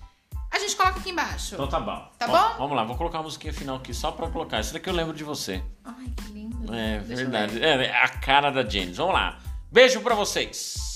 [0.50, 1.54] A gente coloca aqui embaixo.
[1.54, 2.10] Então tá bom.
[2.18, 2.58] Tá Ó, bom?
[2.58, 4.60] Vamos lá, vou colocar a musiquinha final aqui só pra colocar.
[4.60, 5.62] Isso daqui eu lembro de você.
[5.82, 6.74] Ai, que lindo.
[6.74, 7.58] É Deixa verdade.
[7.58, 7.80] ver.
[7.80, 8.98] É a cara da James.
[8.98, 9.38] Vamos lá.
[9.70, 10.91] Beijo pra vocês.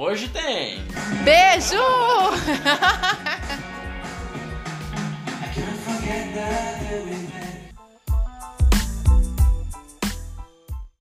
[0.00, 0.80] Hoje tem.
[1.24, 1.76] Beijo!
[1.76, 2.38] I
[5.52, 7.47] can't forget that